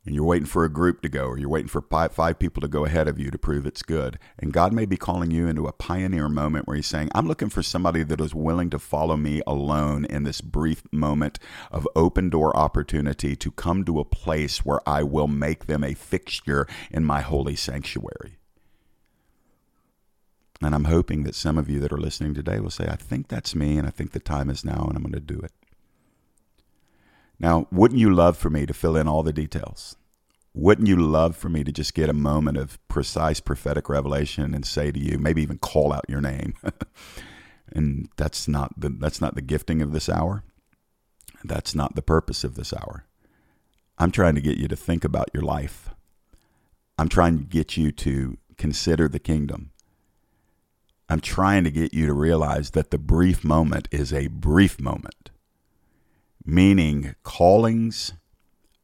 And 0.05 0.17
you're 0.17 0.25
waiting 0.25 0.47
for 0.47 0.65
a 0.65 0.73
group 0.73 1.01
to 1.03 1.09
go, 1.09 1.27
or 1.27 1.39
you're 1.39 1.49
waiting 1.49 1.69
for 1.69 1.81
five, 1.81 2.39
people 2.41 2.61
to 2.61 2.69
go 2.69 2.85
ahead 2.85 3.07
of 3.07 3.21
you 3.21 3.31
to 3.31 3.39
prove 3.39 3.67
it's 3.67 3.83
good. 3.83 4.19
And 4.39 4.53
God 4.53 4.73
may 4.73 4.85
be 4.85 4.97
calling 4.97 5.31
you 5.31 5.47
into 5.47 5.67
a 5.67 5.73
pioneer 5.73 6.29
moment 6.29 6.67
where 6.67 6.77
He's 6.77 6.89
saying, 6.89 7.11
I'm 7.15 7.29
looking 7.29 7.49
for 7.49 7.63
somebody 7.63 8.03
that 8.03 8.21
is 8.21 8.35
willing 8.35 8.69
to 8.71 8.79
follow 8.81 9.17
me 9.17 9.41
alone 9.47 10.05
in 10.05 10.25
this 10.25 10.41
brief 10.41 10.83
moment 10.93 11.39
of 11.71 11.89
open 11.95 12.31
door 12.31 12.55
opportunity 12.55 13.37
to 13.37 13.51
come 13.53 13.85
to 13.85 14.01
a 14.01 14.05
place 14.05 14.65
where 14.65 14.87
I 14.87 15.05
will 15.05 15.29
make 15.29 15.67
them 15.67 15.85
a 15.85 15.95
fixture 15.95 16.67
in 16.91 17.05
my 17.05 17.21
holy 17.21 17.57
sanctuary. 17.57 18.39
And 20.65 20.75
I'm 20.75 20.85
hoping 20.85 21.25
that 21.25 21.35
some 21.35 21.59
of 21.59 21.69
you 21.69 21.79
that 21.81 21.93
are 21.93 21.99
listening 21.99 22.35
today 22.35 22.59
will 22.59 22.71
say, 22.71 22.87
I 22.89 22.97
think 22.97 23.29
that's 23.29 23.55
me, 23.55 23.77
and 23.77 23.87
I 23.87 23.91
think 23.91 24.13
the 24.13 24.21
time 24.21 24.49
is 24.49 24.65
now, 24.65 24.87
and 24.89 24.97
I'm 24.97 25.03
going 25.03 25.13
to 25.13 25.21
do 25.21 25.41
it. 25.41 25.53
Now, 27.39 27.67
wouldn't 27.71 28.01
you 28.01 28.15
love 28.15 28.39
for 28.39 28.49
me 28.49 28.65
to 28.65 28.73
fill 28.73 28.97
in 28.97 29.07
all 29.07 29.23
the 29.23 29.33
details? 29.33 29.97
Wouldn't 30.55 30.89
you 30.89 30.97
love 30.97 31.37
for 31.37 31.49
me 31.49 31.65
to 31.65 31.73
just 31.73 31.95
get 31.95 32.09
a 32.09 32.15
moment 32.15 32.57
of 32.57 32.79
precise 32.89 33.41
prophetic 33.41 33.89
revelation 33.89 34.55
and 34.55 34.65
say 34.65 34.91
to 34.93 34.99
you, 34.99 35.19
maybe 35.19 35.43
even 35.43 35.59
call 35.59 35.93
out 35.93 36.05
your 36.09 36.21
name? 36.21 36.55
and 37.73 38.09
that's 38.17 38.47
not 38.47 38.73
the 38.81 38.89
that's 38.89 39.21
not 39.21 39.35
the 39.35 39.43
gifting 39.43 39.83
of 39.83 39.93
this 39.93 40.09
hour. 40.09 40.45
That's 41.43 41.75
not 41.75 41.97
the 41.97 42.03
purpose 42.03 42.45
of 42.45 42.55
this 42.55 42.73
hour. 42.73 43.05
I'm 43.99 44.13
trying 44.13 44.37
to 44.37 44.41
get 44.41 44.57
you 44.57 44.69
to 44.69 44.77
think 44.77 45.05
about 45.05 45.29
your 45.35 45.43
life. 45.43 45.91
I'm 46.97 47.09
trying 47.09 47.39
to 47.39 47.45
get 47.45 47.77
you 47.77 47.91
to 47.93 48.39
consider 48.57 49.09
the 49.09 49.19
kingdom. 49.19 49.73
I'm 51.09 51.21
trying 51.21 51.65
to 51.65 51.71
get 51.71 51.93
you 51.93 52.07
to 52.07 52.13
realize 52.13 52.71
that 52.71 52.91
the 52.91 52.99
brief 52.99 53.45
moment 53.45 53.89
is 53.91 54.13
a 54.13 54.29
brief 54.29 54.81
moment, 54.81 55.31
meaning 56.45 57.15
callings, 57.23 58.15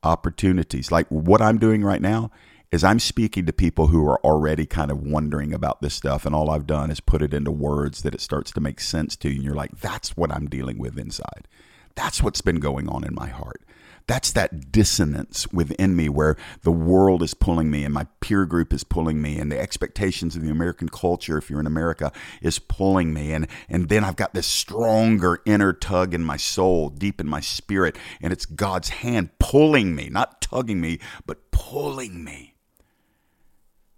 opportunities. 0.02 0.92
Like 0.92 1.08
what 1.08 1.40
I'm 1.40 1.58
doing 1.58 1.82
right 1.82 2.02
now 2.02 2.30
is 2.70 2.84
I'm 2.84 3.00
speaking 3.00 3.46
to 3.46 3.52
people 3.52 3.88
who 3.88 4.06
are 4.06 4.20
already 4.24 4.64
kind 4.64 4.90
of 4.90 5.02
wondering 5.02 5.52
about 5.52 5.80
this 5.80 5.94
stuff. 5.94 6.24
And 6.24 6.34
all 6.34 6.50
I've 6.50 6.66
done 6.66 6.90
is 6.90 7.00
put 7.00 7.22
it 7.22 7.34
into 7.34 7.50
words 7.50 8.02
that 8.02 8.14
it 8.14 8.20
starts 8.20 8.52
to 8.52 8.60
make 8.60 8.80
sense 8.80 9.16
to 9.16 9.28
you. 9.28 9.36
And 9.36 9.44
you're 9.44 9.54
like, 9.54 9.80
that's 9.80 10.16
what 10.16 10.30
I'm 10.30 10.46
dealing 10.48 10.78
with 10.78 10.98
inside. 10.98 11.48
That's 11.96 12.22
what's 12.22 12.40
been 12.40 12.60
going 12.60 12.88
on 12.88 13.02
in 13.02 13.14
my 13.14 13.28
heart. 13.28 13.62
That's 14.06 14.32
that 14.32 14.72
dissonance 14.72 15.46
within 15.52 15.94
me 15.96 16.08
where 16.08 16.36
the 16.62 16.72
world 16.72 17.22
is 17.22 17.34
pulling 17.34 17.70
me 17.70 17.84
and 17.84 17.94
my 17.94 18.06
peer 18.20 18.44
group 18.44 18.72
is 18.72 18.84
pulling 18.84 19.22
me 19.22 19.38
and 19.38 19.50
the 19.50 19.58
expectations 19.58 20.36
of 20.36 20.42
the 20.42 20.50
American 20.50 20.88
culture, 20.88 21.38
if 21.38 21.50
you're 21.50 21.60
in 21.60 21.66
America, 21.66 22.12
is 22.42 22.58
pulling 22.58 23.12
me. 23.12 23.32
And, 23.32 23.46
and 23.68 23.88
then 23.88 24.04
I've 24.04 24.16
got 24.16 24.34
this 24.34 24.46
stronger 24.46 25.40
inner 25.44 25.72
tug 25.72 26.14
in 26.14 26.24
my 26.24 26.36
soul, 26.36 26.88
deep 26.88 27.20
in 27.20 27.28
my 27.28 27.40
spirit, 27.40 27.96
and 28.20 28.32
it's 28.32 28.46
God's 28.46 28.88
hand 28.88 29.30
pulling 29.38 29.94
me, 29.94 30.08
not 30.10 30.40
tugging 30.40 30.80
me, 30.80 30.98
but 31.26 31.50
pulling 31.50 32.24
me. 32.24 32.54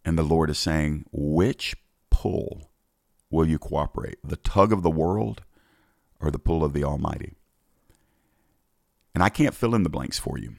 And 0.05 0.19
the 0.19 0.23
Lord 0.23 0.51
is 0.51 0.59
saying, 0.59 1.07
which 1.13 1.77
pull 2.11 2.71
will 3.31 3.49
you 3.49 3.59
cooperate? 3.59 4.19
The 4.23 4.37
tug 4.37 4.73
of 4.73 4.83
the 4.83 4.91
world 4.91 5.43
or 6.21 6.31
the 6.31 6.39
pull 6.39 6.65
of 6.65 6.73
the 6.73 6.85
Almighty? 6.85 7.35
And 9.15 9.23
I 9.23 9.29
can't 9.29 9.55
fill 9.55 9.75
in 9.75 9.83
the 9.83 9.91
blanks 9.91 10.19
for 10.19 10.39
you. 10.39 10.57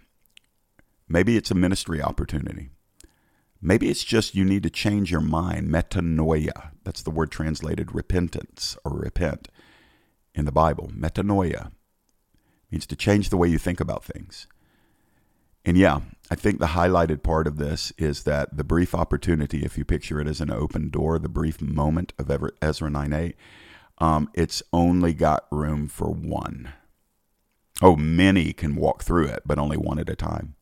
Maybe 1.08 1.38
it's 1.38 1.52
a 1.52 1.56
ministry 1.56 2.02
opportunity. 2.02 2.70
Maybe 3.62 3.90
it's 3.90 4.04
just 4.04 4.36
you 4.36 4.44
need 4.44 4.64
to 4.64 4.70
change 4.70 5.12
your 5.12 5.22
mind. 5.22 5.70
Metanoia. 5.70 6.72
That's 6.84 7.02
the 7.02 7.12
word 7.12 7.32
translated 7.32 7.96
repentance 7.96 8.78
or 8.84 8.92
repent 8.92 9.48
in 10.36 10.46
the 10.46 10.52
Bible. 10.52 10.92
Metanoia 10.96 11.72
means 12.72 12.86
to 12.88 12.96
change 12.96 13.30
the 13.30 13.38
way 13.38 13.48
you 13.48 13.58
think 13.58 13.80
about 13.80 14.04
things. 14.04 14.48
And 15.66 15.78
yeah, 15.78 16.02
I 16.30 16.36
think 16.36 16.60
the 16.60 16.68
highlighted 16.68 17.24
part 17.24 17.48
of 17.48 17.58
this 17.58 17.94
is 17.98 18.24
that 18.24 18.58
the 18.58 18.64
brief 18.66 18.94
opportunity, 18.94 19.64
if 19.64 19.78
you 19.78 19.86
picture 19.86 20.20
it 20.20 20.28
as 20.28 20.42
an 20.42 20.52
open 20.52 20.90
door, 20.90 21.18
the 21.18 21.30
brief 21.30 21.62
moment 21.62 22.12
of 22.18 22.30
Ezra 22.62 22.90
9 22.90 23.14
8, 23.14 23.36
um, 24.00 24.30
it's 24.34 24.62
only 24.74 25.14
got 25.14 25.48
room 25.52 25.88
for 25.88 26.10
one. 26.10 26.74
Oh, 27.86 27.98
many 27.98 28.54
can 28.54 28.78
walk 28.78 29.04
through 29.04 29.26
it, 29.26 29.42
but 29.46 29.60
only 29.60 29.76
one 29.76 30.00
at 30.00 30.08
a 30.08 30.16
time. 30.16 30.56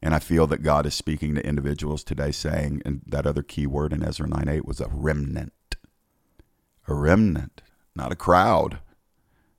And 0.00 0.14
I 0.14 0.20
feel 0.20 0.46
that 0.46 0.62
God 0.62 0.86
is 0.86 0.94
speaking 0.94 1.34
to 1.34 1.44
individuals 1.44 2.04
today 2.04 2.30
saying, 2.30 2.82
and 2.84 3.02
that 3.04 3.26
other 3.26 3.42
key 3.42 3.66
word 3.66 3.92
in 3.92 4.00
Ezra 4.00 4.28
9 4.28 4.48
8 4.48 4.64
was 4.64 4.80
a 4.80 4.86
remnant. 4.86 5.52
A 6.86 6.94
remnant, 6.94 7.62
not 7.96 8.12
a 8.12 8.16
crowd, 8.16 8.78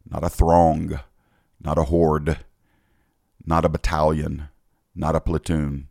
not 0.09 0.23
a 0.23 0.29
throng, 0.29 0.97
not 1.59 1.77
a 1.77 1.83
horde, 1.83 2.37
not 3.45 3.65
a 3.65 3.69
battalion, 3.69 4.47
not 4.95 5.13
a 5.13 5.19
platoon. 5.19 5.89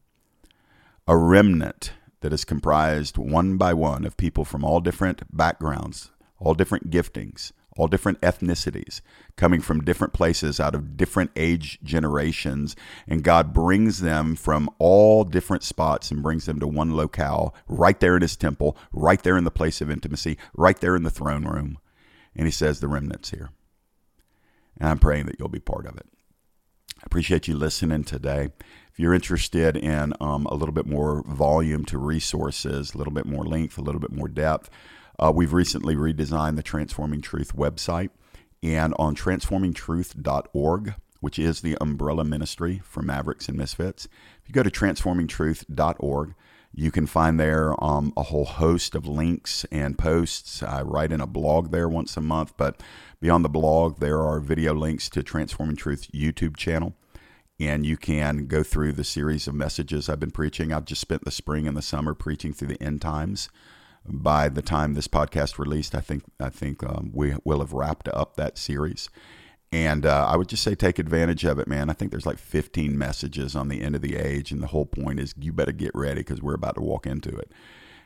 A 1.07 1.15
remnant 1.15 1.93
that 2.23 2.33
is 2.33 2.47
comprised 2.47 3.19
one 3.19 3.59
by 3.59 3.75
one 3.75 4.07
of 4.07 4.17
people 4.17 4.47
from 4.47 4.65
all 4.65 4.81
different 4.81 5.25
backgrounds, 5.37 6.11
all 6.39 6.55
different 6.55 6.89
giftings, 6.89 7.53
all 7.77 7.89
different 7.89 8.21
ethnicities, 8.21 9.01
coming 9.37 9.61
from 9.61 9.85
different 9.85 10.13
places 10.13 10.61
out 10.61 10.75
of 10.75 10.97
different 10.97 11.31
age 11.37 11.79
generations. 11.83 12.77
And 13.09 13.25
God 13.25 13.53
brings 13.53 14.01
them 14.01 14.37
from 14.37 14.71
all 14.79 15.25
different 15.25 15.63
spots 15.63 16.11
and 16.11 16.23
brings 16.23 16.47
them 16.47 16.61
to 16.61 16.67
one 16.67 16.97
locale, 16.97 17.55
right 17.67 17.99
there 17.99 18.17
in 18.17 18.23
his 18.23 18.37
temple, 18.37 18.77
right 18.93 19.23
there 19.23 19.37
in 19.37 19.45
the 19.45 19.51
place 19.51 19.81
of 19.81 19.91
intimacy, 19.91 20.39
right 20.55 20.79
there 20.81 20.97
in 20.97 21.03
the 21.03 21.11
throne 21.11 21.45
room. 21.45 21.79
And 22.37 22.47
he 22.47 22.53
says, 22.53 22.81
The 22.81 22.89
remnant's 22.89 23.31
here. 23.31 23.51
And 24.79 24.89
I'm 24.89 24.99
praying 24.99 25.27
that 25.27 25.37
you'll 25.39 25.49
be 25.49 25.61
part 25.61 25.87
of 25.87 25.97
it. 25.97 26.07
I 26.99 27.03
appreciate 27.07 27.49
you 27.49 27.57
listening 27.57 28.05
today. 28.05 28.51
If 28.93 29.01
you're 29.01 29.15
interested 29.15 29.77
in 29.77 30.15
um, 30.21 30.47
a 30.47 30.55
little 30.55 30.73
bit 30.73 30.87
more 30.87 31.23
volume 31.27 31.85
to 31.87 31.99
resources, 31.99 32.95
a 32.95 32.99
little 32.99 33.13
bit 33.13 33.27
more 33.27 33.45
length, 33.45 33.77
a 33.77 33.83
little 33.83 34.01
bit 34.01 34.13
more 34.13 34.29
depth, 34.29 34.71
uh, 35.19 35.33
we've 35.35 35.53
recently 35.53 35.97
redesigned 35.97 36.57
the 36.57 36.63
Transforming 36.63 37.21
Truth 37.21 37.57
website, 37.57 38.11
and 38.63 38.95
on 38.99 39.15
transformingtruth.org, 39.15 40.95
which 41.21 41.39
is 41.39 41.61
the 41.61 41.77
umbrella 41.81 42.25
ministry 42.25 42.81
for 42.85 43.03
Mavericks 43.03 43.49
and 43.49 43.57
Misfits, 43.59 44.07
if 44.43 44.49
you 44.49 44.53
go 44.53 44.63
to 44.63 44.71
transformingtruth.org, 44.71 46.35
you 46.77 46.91
can 46.91 47.07
find 47.07 47.39
there 47.39 47.73
um, 47.83 48.13
a 48.17 48.25
whole 48.25 48.45
host 48.45 48.95
of 48.95 49.07
links 49.07 49.65
and 49.71 49.97
posts. 49.97 50.63
I 50.63 50.83
write 50.83 51.13
in 51.13 51.21
a 51.21 51.27
blog 51.27 51.71
there 51.71 51.89
once 51.89 52.17
a 52.17 52.21
month, 52.21 52.55
but 52.57 52.83
beyond 53.21 53.45
the 53.45 53.49
blog, 53.49 54.01
there 54.01 54.21
are 54.21 54.41
video 54.41 54.75
links 54.75 55.09
to 55.11 55.23
Transforming 55.23 55.77
Truth 55.77 56.11
YouTube 56.13 56.57
channel. 56.57 56.95
and 57.61 57.87
you 57.87 57.97
can 57.97 58.47
go 58.47 58.65
through 58.65 58.93
the 58.93 59.05
series 59.05 59.47
of 59.47 59.55
messages 59.55 60.09
I've 60.09 60.19
been 60.19 60.33
preaching. 60.33 60.73
I've 60.73 60.85
just 60.85 61.01
spent 61.01 61.25
the 61.25 61.31
spring 61.31 61.69
and 61.69 61.77
the 61.77 61.83
summer 61.83 62.13
preaching 62.13 62.53
through 62.53 62.69
the 62.69 62.83
end 62.83 63.01
times. 63.01 63.49
By 64.07 64.49
the 64.49 64.63
time 64.63 64.95
this 64.95 65.09
podcast 65.09 65.59
released, 65.59 65.95
I 65.95 66.01
think 66.01 66.25
I 66.39 66.51
think 66.51 66.83
um, 66.85 67.11
we 67.15 67.35
will 67.45 67.61
have 67.61 67.73
wrapped 67.73 68.09
up 68.09 68.37
that 68.37 68.59
series. 68.59 69.09
And 69.73 70.07
uh, 70.07 70.27
I 70.29 70.37
would 70.37 70.49
just 70.49 70.63
say 70.63 70.77
take 70.77 71.01
advantage 71.01 71.45
of 71.45 71.59
it, 71.59 71.67
man. 71.67 71.91
I 71.91 71.95
think 71.95 72.13
there's 72.13 72.27
like 72.27 72.39
15 72.39 72.97
messages 72.97 73.57
on 73.57 73.69
the 73.69 73.81
end 73.81 73.97
of 73.97 74.03
the 74.03 74.15
age, 74.17 74.53
and 74.53 74.63
the 74.63 74.69
whole 74.69 74.87
point 74.87 75.19
is 75.19 75.35
you 75.37 75.53
better 75.53 75.73
get 75.73 75.91
ready 75.95 76.21
because 76.21 76.41
we're 76.41 76.55
about 76.55 76.77
to 76.77 76.81
walk 76.81 77.07
into 77.09 77.31
it. 77.37 77.51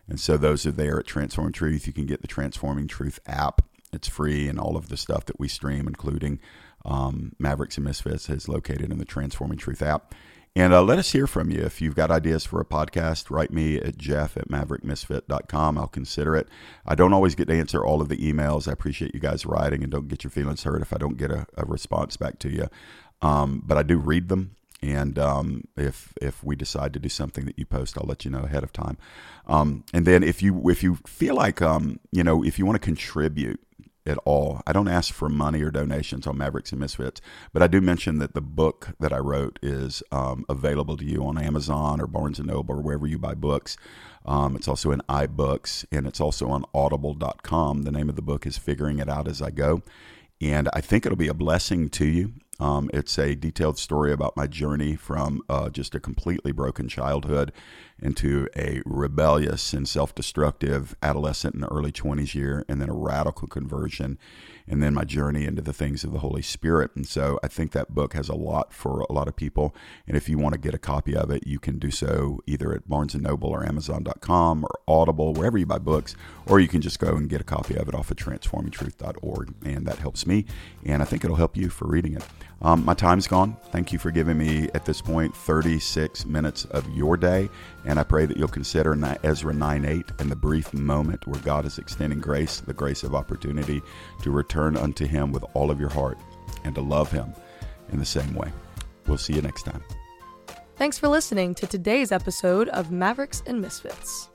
And 0.09 0.19
so 0.19 0.39
those 0.39 0.65
are 0.65 0.73
there 0.73 0.99
at 0.99 1.07
Transforming 1.07 1.53
Truth. 1.53 1.87
You 1.87 1.93
can 1.93 2.07
get 2.07 2.23
the 2.23 2.27
Transforming 2.27 2.89
Truth 2.89 3.21
app. 3.27 3.61
It's 3.93 4.09
free, 4.09 4.49
and 4.49 4.59
all 4.59 4.79
of 4.79 4.89
the 4.89 4.97
stuff 4.97 5.27
that 5.27 5.39
we 5.39 5.47
stream, 5.49 5.87
including 5.87 6.41
um, 6.87 7.33
Mavericks 7.39 7.77
and 7.77 7.85
Misfits 7.85 8.31
is 8.31 8.49
located 8.49 8.91
in 8.91 8.99
the 8.99 9.05
Transforming 9.05 9.59
Truth 9.59 9.83
app. 9.83 10.15
And 10.59 10.75
uh, 10.75 10.83
let 10.83 10.99
us 10.99 11.13
hear 11.13 11.29
from 11.29 11.53
you. 11.53 11.61
If 11.61 11.81
you've 11.81 11.95
got 11.95 12.11
ideas 12.11 12.45
for 12.45 12.61
a 12.61 12.65
podcast, 12.65 13.31
write 13.31 13.53
me 13.53 13.77
at 13.77 13.97
jeff 13.97 14.37
at 14.37 14.49
maverickmisfit.com. 14.49 15.79
I'll 15.79 15.87
consider 15.87 16.35
it. 16.35 16.49
I 16.85 16.97
don't 16.97 17.13
always 17.13 17.37
get 17.37 17.47
to 17.47 17.55
answer 17.55 17.85
all 17.85 18.03
of 18.03 18.09
the 18.09 18.17
emails. 18.17 18.67
I 18.67 18.73
appreciate 18.73 19.15
you 19.15 19.21
guys 19.21 19.47
writing 19.47 19.85
and 19.85 19.93
don't 19.93 20.09
get 20.09 20.25
your 20.25 20.33
feelings 20.33 20.65
hurt 20.65 20.83
if 20.83 20.93
I 20.93 20.97
don't 20.97 21.17
get 21.17 21.31
a, 21.31 21.47
a 21.57 21.65
response 21.65 22.17
back 22.17 22.41
to 22.41 22.49
you. 22.51 22.69
Um, 23.23 23.63
but 23.65 23.79
I 23.79 23.85
do 23.85 23.99
read 23.99 24.29
them. 24.29 24.57
And 24.83 25.17
um, 25.17 25.69
if 25.77 26.13
if 26.21 26.43
we 26.43 26.57
decide 26.57 26.93
to 26.95 26.99
do 26.99 27.09
something 27.09 27.45
that 27.45 27.57
you 27.57 27.65
post, 27.65 27.97
I'll 27.97 28.09
let 28.09 28.25
you 28.25 28.33
know 28.33 28.43
ahead 28.43 28.65
of 28.65 28.73
time. 28.73 28.99
Um, 29.47 29.85
and 29.93 30.07
then 30.07 30.25
if 30.25 30.43
you 30.43 30.69
if 30.69 30.83
you 30.83 30.97
feel 31.07 31.37
like 31.37 31.63
um, 31.63 32.01
you 32.11 32.25
know 32.25 32.45
if 32.45 32.59
you 32.59 32.67
want 32.67 32.75
to 32.75 32.85
contribute 32.85 33.61
at 34.09 34.19
all. 34.25 34.63
I 34.67 34.73
don't 34.73 34.89
ask 34.89 35.13
for 35.13 35.29
money 35.29 35.63
or 35.63 35.71
donations 35.71 36.27
on 36.27 36.39
Mavericks 36.39 36.73
and 36.73 36.81
Misfits, 36.81 37.21
but 37.53 37.63
I 37.63 37.67
do 37.67 37.81
mention 37.81 38.19
that 38.19 38.35
the 38.35 38.41
book 38.41 38.95
that 38.99 39.13
I 39.13 39.19
wrote 39.19 39.59
is 39.63 40.03
um, 40.11 40.45
available 40.49 40.97
to 40.97 41.05
you 41.05 41.25
on 41.25 41.39
Amazon 41.39 42.01
or 42.01 42.07
Barnes 42.07 42.39
and 42.39 42.49
Noble 42.49 42.77
or 42.77 42.83
wherever 42.83 43.07
you 43.07 43.19
buy 43.19 43.35
books. 43.35 43.77
Um, 44.25 44.57
it's 44.57 44.69
also 44.69 44.91
in 44.91 45.01
iBooks 45.09 45.85
and 45.93 46.07
it's 46.07 46.21
also 46.21 46.49
on 46.49 46.65
audible.com. 46.75 47.83
The 47.83 47.93
name 47.93 48.09
of 48.09 48.17
the 48.17 48.23
book 48.23 48.47
is 48.47 48.59
Figuring 48.59 48.99
It 48.99 49.09
Out 49.09 49.29
As 49.29 49.41
I 49.41 49.51
Go. 49.51 49.83
And 50.41 50.69
I 50.73 50.81
think 50.81 51.05
it'll 51.05 51.17
be 51.17 51.29
a 51.29 51.35
blessing 51.35 51.89
to 51.91 52.05
you. 52.05 52.33
Um, 52.61 52.91
it's 52.93 53.19
a 53.19 53.35
detailed 53.35 53.79
story 53.79 54.13
about 54.13 54.37
my 54.37 54.47
journey 54.47 54.97
from 54.97 55.43
uh, 55.49 55.71
just 55.71 55.95
a 55.95 56.01
completely 56.01 56.53
broken 56.53 56.89
childhood 56.89 57.53
into 58.01 58.49
a 58.57 58.83
rebellious 58.85 59.73
and 59.73 59.89
self 59.89 60.15
destructive 60.15 60.97
adolescent 61.03 61.55
in 61.55 61.61
the 61.61 61.69
early 61.69 61.93
20s 61.93 62.35
year, 62.35 62.65
and 62.69 62.81
then 62.81 62.89
a 62.89 62.95
radical 62.95 63.49
conversion 63.49 64.19
and 64.71 64.83
then 64.83 64.95
my 64.95 65.05
journey 65.05 65.47
into 65.47 65.63
the 65.63 65.73
things 65.73 66.05
of 66.05 66.13
the 66.13 66.19
Holy 66.19 66.43
Spirit. 66.43 66.91
And 66.95 67.07
so 67.07 67.41
I 67.43 67.49
think 67.49 67.73
that 67.73 67.95
book 67.95 68.13
has 68.15 68.29
a 68.29 68.35
lot 68.35 68.73
for 68.73 69.01
a 69.09 69.13
lot 69.13 69.29
of 69.29 69.35
people. 69.35 69.75
And 70.07 70.17
if 70.17 70.29
you 70.29 70.39
want 70.39 70.53
to 70.53 70.61
get 70.61 70.75
a 70.75 70.79
copy 70.79 71.17
of 71.17 71.31
it, 71.31 71.47
you 71.47 71.59
can 71.59 71.79
do 71.79 71.91
so 71.91 72.41
either 72.47 72.73
at 72.73 72.89
Barnes 72.89 73.15
and 73.15 73.23
Noble 73.23 73.49
or 73.49 73.65
Amazon.com 73.65 74.65
or 74.65 74.81
Audible, 74.87 75.33
wherever 75.33 75.57
you 75.57 75.67
buy 75.67 75.79
books, 75.79 76.15
or 76.47 76.61
you 76.61 76.69
can 76.69 76.81
just 76.81 76.99
go 76.99 77.17
and 77.17 77.29
get 77.29 77.41
a 77.41 77.45
copy 77.45 77.77
of 77.77 77.89
it 77.89 77.95
off 77.95 78.11
of 78.11 78.19
transformingtruth.org. 78.19 79.55
And 79.65 79.87
that 79.87 79.99
helps 79.99 80.27
me. 80.27 80.45
And 80.85 81.03
I 81.03 81.05
think 81.07 81.25
it'll 81.25 81.37
help 81.37 81.57
you 81.57 81.71
for 81.71 81.87
reading 81.87 82.15
it. 82.15 82.25
Um, 82.61 82.85
my 82.85 82.95
time's 82.95 83.29
gone. 83.29 83.57
Thank 83.71 83.93
you 83.93 84.01
for 84.01 84.11
giving 84.11 84.37
me, 84.37 84.69
at 84.75 84.85
this 84.85 85.01
point, 85.01 85.35
36 85.35 86.27
minutes 86.27 86.65
of 86.67 86.89
your 86.91 87.17
day. 87.17 87.49
And 87.85 88.01
I 88.01 88.03
pray 88.03 88.27
that 88.27 88.37
you'll 88.37 88.49
consider 88.49 88.99
Ezra 89.23 89.55
9 89.55 89.85
8 89.85 90.13
and 90.19 90.31
the 90.31 90.37
brief 90.37 90.75
moment 90.75 91.27
where 91.27 91.41
God 91.43 91.67
is 91.67 91.79
extending 91.79 92.19
grace, 92.19 92.61
the 92.61 92.75
grace 92.75 93.05
of 93.05 93.15
opportunity 93.15 93.81
to 94.23 94.31
return 94.33 94.77
unto 94.77 95.07
Him 95.07 95.31
with 95.31 95.45
all 95.55 95.71
of 95.71 95.79
your 95.79 95.89
heart 95.89 96.19
and 96.65 96.75
to 96.75 96.81
love 96.81 97.13
Him 97.13 97.33
in 97.93 97.99
the 98.01 98.05
same 98.05 98.35
way. 98.35 98.51
We'll 99.07 99.19
see 99.19 99.35
you 99.35 99.43
next 99.43 99.63
time. 99.63 99.85
Thanks 100.77 100.99
for 100.99 101.09
listening 101.09 101.55
to 101.57 101.67
today's 101.67 102.13
episode 102.13 102.69
of 102.71 102.91
Mavericks 102.91 103.43
and 103.47 103.61
Misfits. 103.61 104.31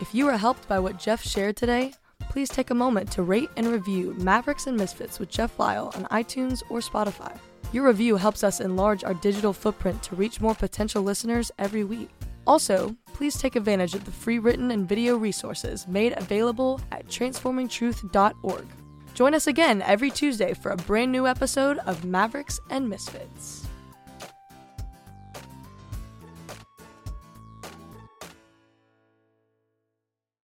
If 0.00 0.14
you 0.14 0.26
were 0.26 0.36
helped 0.36 0.68
by 0.68 0.78
what 0.78 0.98
Jeff 0.98 1.22
shared 1.22 1.56
today, 1.56 1.92
please 2.30 2.48
take 2.48 2.70
a 2.70 2.74
moment 2.74 3.10
to 3.12 3.22
rate 3.22 3.50
and 3.56 3.66
review 3.66 4.14
Mavericks 4.18 4.66
and 4.66 4.76
Misfits 4.76 5.18
with 5.18 5.30
Jeff 5.30 5.58
Lyle 5.58 5.92
on 5.94 6.04
iTunes 6.06 6.62
or 6.68 6.80
Spotify. 6.80 7.36
Your 7.74 7.88
review 7.88 8.14
helps 8.14 8.44
us 8.44 8.60
enlarge 8.60 9.02
our 9.02 9.14
digital 9.14 9.52
footprint 9.52 10.00
to 10.04 10.14
reach 10.14 10.40
more 10.40 10.54
potential 10.54 11.02
listeners 11.02 11.50
every 11.58 11.82
week. 11.82 12.08
Also, 12.46 12.94
please 13.14 13.36
take 13.36 13.56
advantage 13.56 13.96
of 13.96 14.04
the 14.04 14.12
free 14.12 14.38
written 14.38 14.70
and 14.70 14.88
video 14.88 15.16
resources 15.16 15.88
made 15.88 16.16
available 16.16 16.80
at 16.92 17.08
transformingtruth.org. 17.08 18.66
Join 19.14 19.34
us 19.34 19.48
again 19.48 19.82
every 19.82 20.12
Tuesday 20.12 20.54
for 20.54 20.70
a 20.70 20.76
brand 20.76 21.10
new 21.10 21.26
episode 21.26 21.78
of 21.78 22.04
Mavericks 22.04 22.60
and 22.70 22.88
Misfits. 22.88 23.63